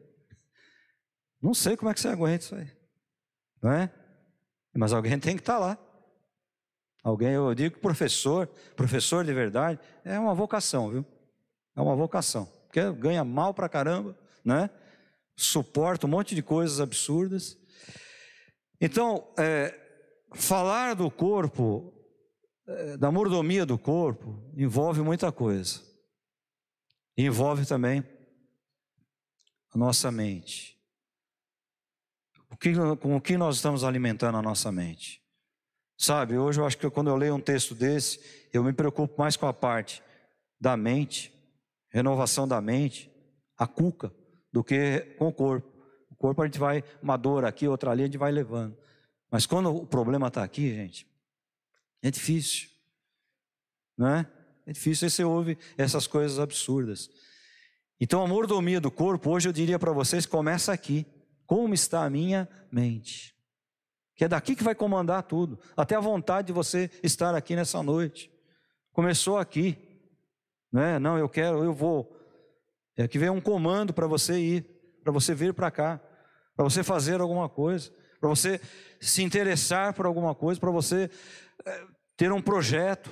Não 1.41 1.53
sei 1.53 1.77
como 1.77 1.91
é 1.91 1.93
que 1.93 1.99
você 1.99 2.07
aguenta 2.07 2.43
isso 2.43 2.55
aí. 2.55 2.71
Não 3.61 3.71
é? 3.71 3.93
Mas 4.73 4.93
alguém 4.93 5.19
tem 5.19 5.35
que 5.35 5.41
estar 5.41 5.59
lá. 5.59 5.77
Alguém, 7.05 7.33
eu 7.33 7.53
digo 7.53 7.75
que 7.75 7.81
professor, 7.81 8.47
professor 8.75 9.23
de 9.23 9.31
verdade, 9.31 9.79
é 10.03 10.17
uma 10.17 10.33
vocação, 10.33 10.89
viu? 10.89 11.05
É 11.75 11.79
uma 11.79 11.95
vocação. 11.95 12.45
Porque 12.65 12.91
ganha 12.93 13.23
mal 13.23 13.53
pra 13.53 13.69
caramba, 13.69 14.17
né? 14.43 14.71
Suporta 15.37 16.07
um 16.07 16.09
monte 16.09 16.33
de 16.33 16.41
coisas 16.41 16.81
absurdas. 16.81 17.59
Então, 18.81 19.31
é, 19.37 19.79
falar 20.33 20.95
do 20.95 21.11
corpo 21.11 21.93
eh, 22.67 22.97
da 22.97 23.11
mordomia 23.11 23.67
do 23.67 23.77
corpo 23.77 24.43
envolve 24.57 25.01
muita 25.01 25.31
coisa. 25.31 25.79
Envolve 27.15 27.67
também 27.67 28.03
a 29.71 29.77
nossa 29.77 30.11
mente. 30.11 30.75
O 32.49 32.57
que, 32.57 32.73
com 32.99 33.15
o 33.15 33.21
que 33.21 33.37
nós 33.37 33.57
estamos 33.57 33.83
alimentando 33.83 34.39
a 34.39 34.41
nossa 34.41 34.71
mente? 34.71 35.24
Sabe, 35.97 36.37
hoje 36.37 36.59
eu 36.59 36.65
acho 36.65 36.77
que 36.77 36.89
quando 36.89 37.09
eu 37.09 37.15
leio 37.15 37.35
um 37.35 37.39
texto 37.39 37.73
desse, 37.73 38.19
eu 38.51 38.63
me 38.63 38.73
preocupo 38.73 39.15
mais 39.17 39.37
com 39.37 39.47
a 39.47 39.53
parte 39.53 40.03
da 40.59 40.75
mente, 40.75 41.33
renovação 41.89 42.47
da 42.47 42.59
mente, 42.59 43.09
a 43.57 43.65
cuca, 43.65 44.13
do 44.51 44.63
que 44.63 45.15
com 45.17 45.27
o 45.27 45.33
corpo. 45.33 45.71
O 46.09 46.15
corpo 46.15 46.41
a 46.41 46.45
gente 46.45 46.59
vai, 46.59 46.83
uma 47.01 47.17
dor 47.17 47.45
aqui, 47.45 47.67
outra 47.67 47.91
ali, 47.91 48.03
a 48.03 48.05
gente 48.05 48.17
vai 48.17 48.31
levando. 48.31 48.77
Mas 49.31 49.45
quando 49.45 49.73
o 49.73 49.85
problema 49.85 50.27
está 50.27 50.43
aqui, 50.43 50.73
gente, 50.73 51.07
é 52.01 52.11
difícil, 52.11 52.69
não 53.97 54.07
é? 54.07 54.31
É 54.65 54.71
difícil, 54.71 55.05
aí 55.05 55.11
você 55.11 55.23
ouve 55.23 55.57
essas 55.77 56.07
coisas 56.07 56.39
absurdas. 56.39 57.09
Então, 57.99 58.21
a 58.21 58.27
mordomia 58.27 58.81
do 58.81 58.91
corpo, 58.91 59.29
hoje 59.29 59.47
eu 59.47 59.53
diria 59.53 59.79
para 59.79 59.91
vocês, 59.91 60.25
começa 60.25 60.73
aqui. 60.73 61.05
Como 61.45 61.73
está 61.73 62.03
a 62.03 62.09
minha 62.09 62.49
mente? 62.71 63.34
Que 64.15 64.25
é 64.25 64.27
daqui 64.27 64.55
que 64.55 64.63
vai 64.63 64.73
comandar 64.73 65.23
tudo, 65.23 65.59
até 65.75 65.95
a 65.95 65.99
vontade 65.99 66.47
de 66.47 66.53
você 66.53 66.89
estar 67.03 67.35
aqui 67.35 67.55
nessa 67.55 67.83
noite. 67.83 68.31
Começou 68.93 69.37
aqui, 69.37 69.77
não 70.71 70.81
é? 70.81 70.99
Não, 70.99 71.17
eu 71.17 71.27
quero, 71.27 71.63
eu 71.63 71.73
vou. 71.73 72.15
É 72.95 73.03
aqui 73.03 73.17
vem 73.17 73.29
um 73.29 73.41
comando 73.41 73.93
para 73.93 74.07
você 74.07 74.39
ir, 74.39 74.63
para 75.03 75.11
você 75.11 75.35
vir 75.35 75.53
para 75.53 75.69
cá, 75.69 75.99
para 76.55 76.63
você 76.63 76.81
fazer 76.81 77.19
alguma 77.19 77.49
coisa, 77.49 77.91
para 78.19 78.29
você 78.29 78.61
se 79.01 79.21
interessar 79.21 79.93
por 79.93 80.05
alguma 80.05 80.33
coisa, 80.33 80.59
para 80.59 80.71
você 80.71 81.09
eh, 81.65 81.87
ter 82.15 82.31
um 82.31 82.41
projeto. 82.41 83.09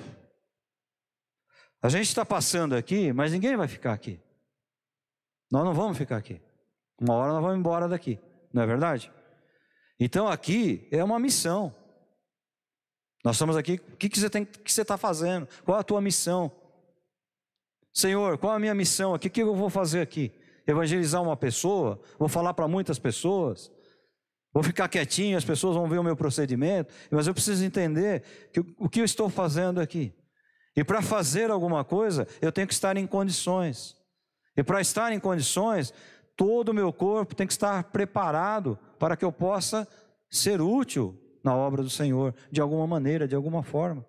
A 1.82 1.90
gente 1.90 2.08
está 2.08 2.24
passando 2.24 2.74
aqui, 2.74 3.12
mas 3.12 3.30
ninguém 3.32 3.56
vai 3.56 3.68
ficar 3.68 3.92
aqui. 3.92 4.18
Nós 5.50 5.64
não 5.64 5.74
vamos 5.74 5.98
ficar 5.98 6.16
aqui. 6.16 6.40
Uma 6.98 7.14
hora 7.14 7.32
nós 7.34 7.42
vamos 7.42 7.58
embora 7.58 7.86
daqui, 7.86 8.18
não 8.52 8.62
é 8.62 8.66
verdade? 8.66 9.12
Então 9.98 10.26
aqui 10.28 10.88
é 10.90 11.02
uma 11.02 11.18
missão. 11.18 11.74
Nós 13.24 13.36
estamos 13.36 13.56
aqui, 13.56 13.80
o 13.92 13.96
que, 13.96 14.08
que 14.08 14.20
você 14.20 14.28
que 14.28 14.70
está 14.70 14.98
fazendo? 14.98 15.48
Qual 15.64 15.78
a 15.78 15.82
tua 15.82 16.00
missão? 16.00 16.52
Senhor, 17.92 18.36
qual 18.38 18.52
a 18.52 18.58
minha 18.58 18.74
missão 18.74 19.14
aqui? 19.14 19.28
O 19.28 19.30
que 19.30 19.42
eu 19.42 19.54
vou 19.54 19.70
fazer 19.70 20.00
aqui? 20.00 20.32
Evangelizar 20.66 21.22
uma 21.22 21.36
pessoa? 21.36 22.00
Vou 22.18 22.28
falar 22.28 22.52
para 22.52 22.68
muitas 22.68 22.98
pessoas? 22.98 23.72
Vou 24.52 24.62
ficar 24.62 24.88
quietinho, 24.88 25.36
as 25.36 25.44
pessoas 25.44 25.74
vão 25.74 25.88
ver 25.88 25.98
o 25.98 26.04
meu 26.04 26.16
procedimento, 26.16 26.92
mas 27.10 27.26
eu 27.26 27.34
preciso 27.34 27.64
entender 27.64 28.22
que, 28.52 28.60
o 28.78 28.88
que 28.88 29.00
eu 29.00 29.04
estou 29.04 29.28
fazendo 29.28 29.80
aqui. 29.80 30.14
E 30.76 30.84
para 30.84 31.02
fazer 31.02 31.50
alguma 31.50 31.84
coisa, 31.84 32.26
eu 32.42 32.52
tenho 32.52 32.66
que 32.66 32.74
estar 32.74 32.96
em 32.96 33.06
condições. 33.06 33.96
E 34.56 34.62
para 34.62 34.80
estar 34.80 35.12
em 35.12 35.18
condições, 35.18 35.92
todo 36.36 36.68
o 36.68 36.74
meu 36.74 36.92
corpo 36.92 37.34
tem 37.34 37.46
que 37.46 37.52
estar 37.52 37.84
preparado 37.84 38.78
para 39.04 39.18
que 39.18 39.24
eu 39.26 39.30
possa 39.30 39.86
ser 40.30 40.62
útil 40.62 41.14
na 41.44 41.54
obra 41.54 41.82
do 41.82 41.90
Senhor, 41.90 42.34
de 42.50 42.58
alguma 42.58 42.86
maneira, 42.86 43.28
de 43.28 43.34
alguma 43.34 43.62
forma. 43.62 44.02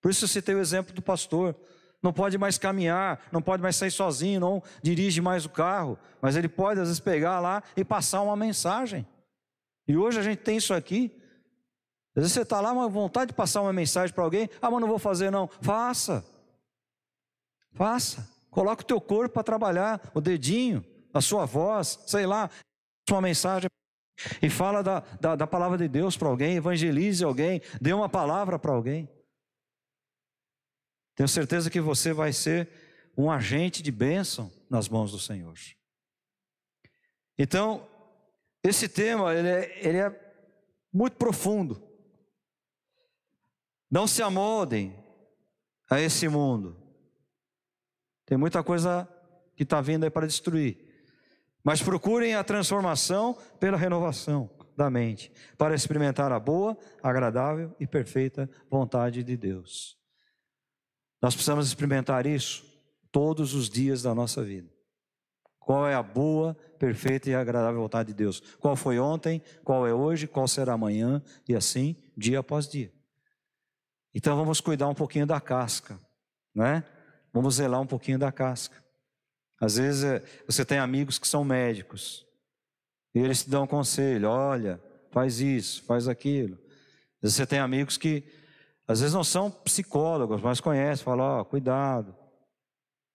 Por 0.00 0.08
isso 0.08 0.22
eu 0.22 0.28
citei 0.28 0.54
o 0.54 0.60
exemplo 0.60 0.94
do 0.94 1.02
pastor. 1.02 1.56
Não 2.00 2.12
pode 2.12 2.38
mais 2.38 2.56
caminhar, 2.56 3.20
não 3.32 3.42
pode 3.42 3.60
mais 3.60 3.74
sair 3.74 3.90
sozinho, 3.90 4.38
não 4.38 4.62
dirige 4.84 5.20
mais 5.20 5.44
o 5.44 5.48
carro, 5.48 5.98
mas 6.22 6.36
ele 6.36 6.48
pode 6.48 6.78
às 6.78 6.86
vezes 6.86 7.00
pegar 7.00 7.40
lá 7.40 7.60
e 7.76 7.84
passar 7.84 8.22
uma 8.22 8.36
mensagem. 8.36 9.04
E 9.88 9.96
hoje 9.96 10.20
a 10.20 10.22
gente 10.22 10.38
tem 10.38 10.58
isso 10.58 10.72
aqui. 10.72 11.10
Às 12.14 12.22
vezes 12.22 12.32
você 12.32 12.42
está 12.42 12.60
lá, 12.60 12.70
uma 12.70 12.88
vontade 12.88 13.32
de 13.32 13.34
passar 13.34 13.62
uma 13.62 13.72
mensagem 13.72 14.14
para 14.14 14.22
alguém, 14.22 14.48
ah, 14.62 14.70
mas 14.70 14.80
não 14.80 14.86
vou 14.86 15.00
fazer 15.00 15.32
não. 15.32 15.48
Faça. 15.60 16.24
Faça. 17.72 18.30
Coloca 18.48 18.82
o 18.82 18.86
teu 18.86 19.00
corpo 19.00 19.34
para 19.34 19.42
trabalhar, 19.42 20.00
o 20.14 20.20
dedinho, 20.20 20.84
a 21.12 21.20
sua 21.20 21.46
voz, 21.46 21.98
sei 22.06 22.26
lá, 22.26 22.48
sua 23.08 23.20
mensagem. 23.20 23.68
E 24.42 24.50
fala 24.50 24.82
da, 24.82 25.00
da, 25.20 25.36
da 25.36 25.46
palavra 25.46 25.78
de 25.78 25.88
Deus 25.88 26.16
para 26.16 26.28
alguém, 26.28 26.56
evangelize 26.56 27.24
alguém, 27.24 27.62
dê 27.80 27.92
uma 27.92 28.08
palavra 28.08 28.58
para 28.58 28.72
alguém. 28.72 29.08
Tenho 31.14 31.28
certeza 31.28 31.70
que 31.70 31.80
você 31.80 32.12
vai 32.12 32.32
ser 32.32 32.68
um 33.16 33.30
agente 33.30 33.82
de 33.82 33.90
bênção 33.90 34.52
nas 34.68 34.88
mãos 34.88 35.12
do 35.12 35.18
Senhor. 35.18 35.54
Então, 37.38 37.88
esse 38.62 38.88
tema 38.88 39.34
ele 39.34 39.48
é, 39.48 39.86
ele 39.86 39.98
é 39.98 40.34
muito 40.92 41.16
profundo. 41.16 41.82
Não 43.90 44.06
se 44.06 44.22
amoldem 44.22 44.94
a 45.90 46.00
esse 46.00 46.28
mundo. 46.28 46.76
Tem 48.24 48.38
muita 48.38 48.62
coisa 48.62 49.08
que 49.56 49.64
está 49.64 49.80
vindo 49.80 50.04
aí 50.04 50.10
para 50.10 50.26
destruir. 50.26 50.89
Mas 51.62 51.82
procurem 51.82 52.34
a 52.34 52.44
transformação 52.44 53.36
pela 53.58 53.76
renovação 53.76 54.50
da 54.76 54.88
mente, 54.88 55.30
para 55.58 55.74
experimentar 55.74 56.32
a 56.32 56.40
boa, 56.40 56.76
agradável 57.02 57.74
e 57.78 57.86
perfeita 57.86 58.48
vontade 58.70 59.22
de 59.22 59.36
Deus. 59.36 59.98
Nós 61.20 61.34
precisamos 61.34 61.66
experimentar 61.66 62.24
isso 62.24 62.64
todos 63.12 63.54
os 63.54 63.68
dias 63.68 64.02
da 64.02 64.14
nossa 64.14 64.42
vida. 64.42 64.70
Qual 65.58 65.86
é 65.86 65.94
a 65.94 66.02
boa, 66.02 66.54
perfeita 66.78 67.28
e 67.28 67.34
agradável 67.34 67.82
vontade 67.82 68.08
de 68.08 68.14
Deus? 68.14 68.40
Qual 68.58 68.74
foi 68.74 68.98
ontem, 68.98 69.42
qual 69.62 69.86
é 69.86 69.92
hoje, 69.92 70.26
qual 70.26 70.48
será 70.48 70.72
amanhã 70.72 71.22
e 71.46 71.54
assim, 71.54 71.94
dia 72.16 72.40
após 72.40 72.66
dia. 72.66 72.92
Então 74.14 74.36
vamos 74.36 74.60
cuidar 74.60 74.88
um 74.88 74.94
pouquinho 74.94 75.26
da 75.26 75.40
casca, 75.40 76.00
né? 76.54 76.82
Vamos 77.32 77.56
zelar 77.56 77.80
um 77.80 77.86
pouquinho 77.86 78.18
da 78.18 78.32
casca. 78.32 78.74
Às 79.60 79.76
vezes 79.76 80.04
é, 80.04 80.24
você 80.46 80.64
tem 80.64 80.78
amigos 80.78 81.18
que 81.18 81.28
são 81.28 81.44
médicos 81.44 82.26
e 83.14 83.18
eles 83.18 83.44
te 83.44 83.50
dão 83.50 83.64
um 83.64 83.66
conselho: 83.66 84.28
olha, 84.28 84.82
faz 85.10 85.40
isso, 85.40 85.82
faz 85.84 86.08
aquilo. 86.08 86.54
Às 86.54 87.22
vezes 87.22 87.36
você 87.36 87.46
tem 87.46 87.58
amigos 87.58 87.98
que 87.98 88.24
às 88.88 89.00
vezes 89.00 89.14
não 89.14 89.22
são 89.22 89.50
psicólogos, 89.50 90.40
mas 90.40 90.60
conhecem, 90.60 91.04
falam: 91.04 91.24
ó, 91.24 91.40
oh, 91.40 91.44
cuidado, 91.44 92.16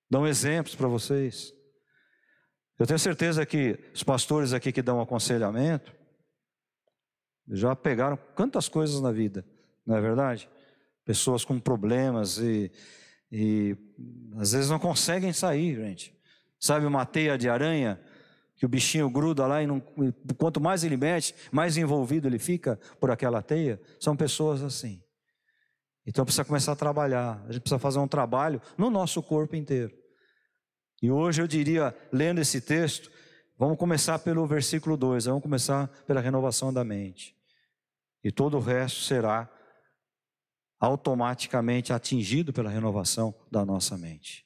dão 0.10 0.28
exemplos 0.28 0.76
para 0.76 0.88
vocês. 0.88 1.52
Eu 2.78 2.86
tenho 2.86 3.00
certeza 3.00 3.46
que 3.46 3.80
os 3.94 4.04
pastores 4.04 4.54
aqui 4.54 4.72
que 4.72 4.82
dão 4.82 5.02
aconselhamento 5.02 5.94
já 7.48 7.76
pegaram 7.76 8.18
quantas 8.36 8.68
coisas 8.68 9.02
na 9.02 9.12
vida, 9.12 9.46
não 9.86 9.96
é 9.96 10.02
verdade? 10.02 10.50
Pessoas 11.06 11.46
com 11.46 11.60
problemas 11.60 12.38
e, 12.38 12.72
e 13.32 13.78
às 14.38 14.52
vezes 14.52 14.70
não 14.70 14.80
conseguem 14.80 15.32
sair, 15.32 15.76
gente. 15.76 16.15
Sabe 16.60 16.86
uma 16.86 17.06
teia 17.06 17.38
de 17.38 17.50
aranha 17.50 18.00
que 18.56 18.66
o 18.66 18.70
bichinho 18.70 19.10
gruda 19.10 19.46
lá 19.46 19.62
e 19.62 19.68
não, 19.68 19.82
quanto 20.38 20.62
mais 20.62 20.84
ele 20.84 20.96
mexe, 20.96 21.34
mais 21.52 21.78
envolvido 21.78 22.28
ele 22.28 22.40
fica 22.40 22.80
por 23.00 23.12
aquela 23.12 23.42
teia? 23.42 23.82
São 24.00 24.16
pessoas 24.16 24.64
assim. 24.64 25.02
Então 26.06 26.24
precisa 26.24 26.46
começar 26.46 26.72
a 26.74 26.76
trabalhar. 26.76 27.44
A 27.48 27.52
gente 27.52 27.62
precisa 27.62 27.80
fazer 27.80 28.00
um 28.00 28.08
trabalho 28.08 28.62
no 28.78 28.90
nosso 28.90 29.22
corpo 29.22 29.56
inteiro. 29.56 29.94
E 31.02 31.12
hoje 31.12 31.42
eu 31.42 31.48
diria, 31.48 31.96
lendo 32.12 32.40
esse 32.40 32.62
texto, 32.62 33.12
vamos 33.58 33.78
começar 33.78 34.20
pelo 34.20 34.46
versículo 34.46 34.96
2, 34.96 35.26
vamos 35.26 35.44
começar 35.44 35.88
pela 36.06 36.22
renovação 36.22 36.72
da 36.72 36.84
mente. 36.84 37.36
E 38.24 38.32
todo 38.32 38.58
o 38.58 38.62
resto 38.62 39.02
será 39.02 39.50
automaticamente 40.80 41.92
atingido 41.92 42.54
pela 42.54 42.70
renovação 42.70 43.34
da 43.52 43.66
nossa 43.66 43.98
mente. 43.98 44.46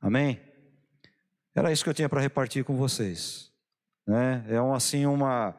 Amém? 0.00 0.40
Era 1.56 1.72
isso 1.72 1.82
que 1.82 1.88
eu 1.88 1.94
tinha 1.94 2.08
para 2.08 2.20
repartir 2.20 2.62
com 2.64 2.76
vocês. 2.76 3.50
Né? 4.06 4.44
É 4.46 4.60
um, 4.60 4.74
assim 4.74 5.06
uma, 5.06 5.56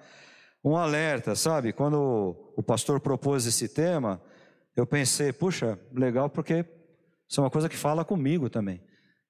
um 0.63 0.77
alerta, 0.77 1.33
sabe? 1.33 1.73
Quando 1.73 2.53
o 2.55 2.61
pastor 2.61 2.99
propôs 2.99 3.47
esse 3.47 3.67
tema, 3.67 4.21
eu 4.75 4.85
pensei, 4.85 5.33
puxa, 5.33 5.79
legal, 5.91 6.29
porque 6.29 6.63
isso 7.27 7.41
é 7.41 7.43
uma 7.43 7.49
coisa 7.49 7.67
que 7.67 7.75
fala 7.75 8.05
comigo 8.05 8.47
também. 8.47 8.79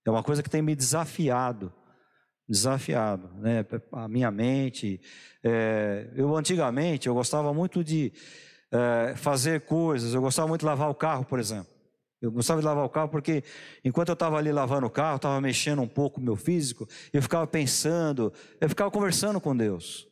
É 0.05 0.11
uma 0.11 0.21
coisa 0.21 0.43
que 0.43 0.49
tem 0.49 0.61
me 0.61 0.75
desafiado, 0.75 1.73
desafiado, 2.47 3.29
né? 3.35 3.65
A 3.93 4.09
minha 4.09 4.29
mente. 4.29 4.99
É, 5.41 6.09
eu 6.17 6.35
antigamente 6.35 7.07
eu 7.07 7.13
gostava 7.13 7.53
muito 7.53 7.81
de 7.81 8.11
é, 8.73 9.13
fazer 9.15 9.61
coisas. 9.61 10.13
Eu 10.13 10.21
gostava 10.21 10.49
muito 10.49 10.61
de 10.61 10.65
lavar 10.65 10.89
o 10.89 10.95
carro, 10.95 11.23
por 11.23 11.39
exemplo. 11.39 11.76
Eu 12.21 12.31
gostava 12.31 12.59
de 12.59 12.65
lavar 12.65 12.83
o 12.83 12.89
carro 12.89 13.09
porque 13.09 13.43
enquanto 13.83 14.09
eu 14.09 14.13
estava 14.13 14.37
ali 14.37 14.51
lavando 14.51 14.87
o 14.87 14.89
carro, 14.89 15.17
estava 15.17 15.39
mexendo 15.39 15.81
um 15.81 15.87
pouco 15.87 16.19
o 16.19 16.23
meu 16.23 16.35
físico, 16.35 16.87
eu 17.13 17.21
ficava 17.21 17.45
pensando, 17.45 18.33
eu 18.59 18.67
ficava 18.67 18.89
conversando 18.89 19.39
com 19.39 19.55
Deus. 19.55 20.07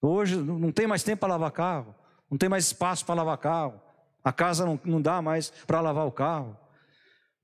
Hoje 0.00 0.36
não 0.36 0.72
tem 0.72 0.86
mais 0.86 1.02
tempo 1.02 1.20
para 1.20 1.30
lavar 1.30 1.50
carro, 1.50 1.94
não 2.30 2.38
tem 2.38 2.48
mais 2.48 2.66
espaço 2.66 3.04
para 3.04 3.14
lavar 3.14 3.36
carro, 3.38 3.80
a 4.24 4.32
casa 4.32 4.64
não, 4.64 4.80
não 4.84 5.00
dá 5.00 5.20
mais 5.20 5.50
para 5.66 5.80
lavar 5.80 6.06
o 6.06 6.12
carro, 6.12 6.56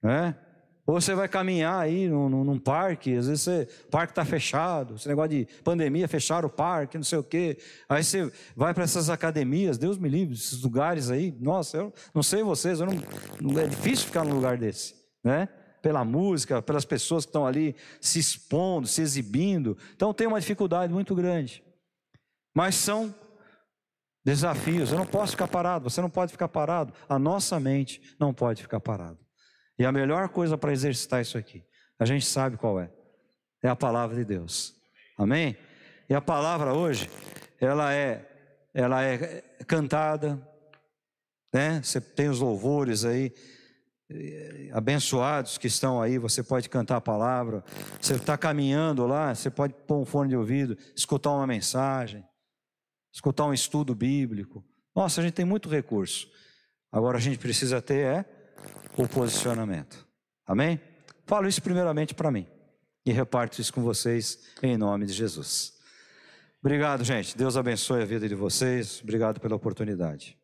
né? 0.03 0.37
Ou 0.85 1.01
você 1.01 1.14
vai 1.14 1.29
caminhar 1.29 1.79
aí 1.79 2.09
num, 2.09 2.29
num 2.29 2.59
parque, 2.59 3.14
às 3.14 3.29
vezes 3.29 3.42
você, 3.42 3.68
o 3.87 3.90
parque 3.90 4.11
está 4.11 4.25
fechado, 4.25 4.97
esse 4.97 5.07
negócio 5.07 5.31
de 5.31 5.47
pandemia, 5.62 6.09
fecharam 6.09 6.49
o 6.49 6.51
parque, 6.51 6.97
não 6.97 7.05
sei 7.05 7.18
o 7.18 7.23
quê. 7.23 7.57
Aí 7.88 8.03
você 8.03 8.33
vai 8.57 8.75
para 8.75 8.83
essas 8.83 9.09
academias, 9.09 9.79
Deus 9.79 9.97
me 9.97 10.09
livre, 10.09 10.35
esses 10.35 10.61
lugares 10.61 11.09
aí. 11.09 11.33
Nossa, 11.40 11.77
eu 11.77 11.92
não 12.12 12.23
sei 12.23 12.42
vocês, 12.42 12.81
eu 12.81 12.87
não 12.87 13.61
é 13.61 13.66
difícil 13.66 14.07
ficar 14.07 14.25
num 14.25 14.35
lugar 14.35 14.59
desse, 14.59 14.95
né? 15.23 15.49
Pela 15.81 16.05
música, 16.05 16.61
pelas 16.61 16.85
pessoas 16.85 17.25
que 17.25 17.29
estão 17.29 17.47
ali 17.47 17.77
se 18.01 18.18
expondo, 18.18 18.88
se 18.88 19.03
exibindo. 19.03 19.77
Então 19.95 20.12
tem 20.12 20.27
uma 20.27 20.40
dificuldade 20.40 20.92
muito 20.92 21.14
grande. 21.14 21.62
Mas 22.55 22.75
são 22.75 23.14
desafios. 24.25 24.90
Eu 24.90 24.99
não 24.99 25.07
posso 25.07 25.33
ficar 25.33 25.49
parado, 25.49 25.88
você 25.88 26.01
não 26.01 26.11
pode 26.11 26.33
ficar 26.33 26.49
parado. 26.49 26.92
A 27.09 27.21
nossa 27.21 27.59
mente 27.61 28.01
não 28.18 28.35
pode 28.35 28.62
ficar 28.62 28.81
parada. 28.81 29.18
E 29.79 29.85
a 29.85 29.93
melhor 29.93 30.29
coisa 30.29 30.57
para 30.59 30.73
exercitar 30.73 31.21
isso 31.21 31.39
aqui, 31.39 31.65
a 31.99 32.05
gente 32.05 32.25
sabe 32.27 32.57
qual 32.57 32.81
é. 32.81 32.91
É 33.63 33.69
a 33.69 33.77
palavra 33.77 34.17
de 34.17 34.25
Deus. 34.25 34.75
Amém? 35.17 35.57
E 36.09 36.15
a 36.15 36.21
palavra 36.21 36.75
hoje, 36.75 37.09
ela 37.61 37.95
é 37.95 38.29
ela 38.75 39.05
é 39.05 39.43
cantada, 39.67 40.41
né? 41.53 41.81
Você 41.83 42.01
tem 42.01 42.29
os 42.29 42.41
louvores 42.41 43.05
aí 43.05 43.33
eh, 44.11 44.71
abençoados 44.73 45.59
que 45.59 45.67
estão 45.67 46.01
aí, 46.01 46.19
você 46.19 46.43
pode 46.43 46.69
cantar 46.69 46.97
a 46.97 47.01
palavra. 47.01 47.63
Você 48.01 48.15
está 48.15 48.37
caminhando 48.39 49.07
lá, 49.07 49.35
você 49.35 49.51
pode 49.51 49.75
pôr 49.87 49.99
um 49.99 50.05
fone 50.05 50.31
de 50.31 50.37
ouvido, 50.37 50.77
escutar 50.97 51.31
uma 51.33 51.47
mensagem, 51.47 52.25
escutar 53.13 53.45
um 53.45 53.53
estudo 53.53 53.95
bíblico. 53.95 54.65
Nossa, 54.95 55.21
a 55.21 55.25
gente 55.25 55.35
tem 55.35 55.45
muito 55.45 55.69
recurso. 55.69 56.29
Agora 56.91 57.19
a 57.19 57.21
gente 57.21 57.39
precisa 57.39 57.81
ter 57.81 58.07
é 58.07 58.25
o 58.97 59.07
posicionamento. 59.09 60.07
Amém? 60.47 60.81
Falo 61.27 61.49
isso 61.49 61.62
primeiramente 61.62 62.15
para 62.15 62.31
mim 62.31 62.47
e 63.05 63.12
reparto 63.12 63.61
isso 63.61 63.73
com 63.73 63.83
vocês 63.83 64.38
em 64.62 64.77
nome 64.77 65.07
de 65.07 65.12
Jesus. 65.12 65.75
Obrigado, 66.61 67.03
gente. 67.05 67.37
Deus 67.37 67.57
abençoe 67.57 68.03
a 68.03 68.05
vida 68.05 68.29
de 68.29 68.35
vocês. 68.35 69.01
Obrigado 69.03 69.41
pela 69.41 69.57
oportunidade. 69.57 70.38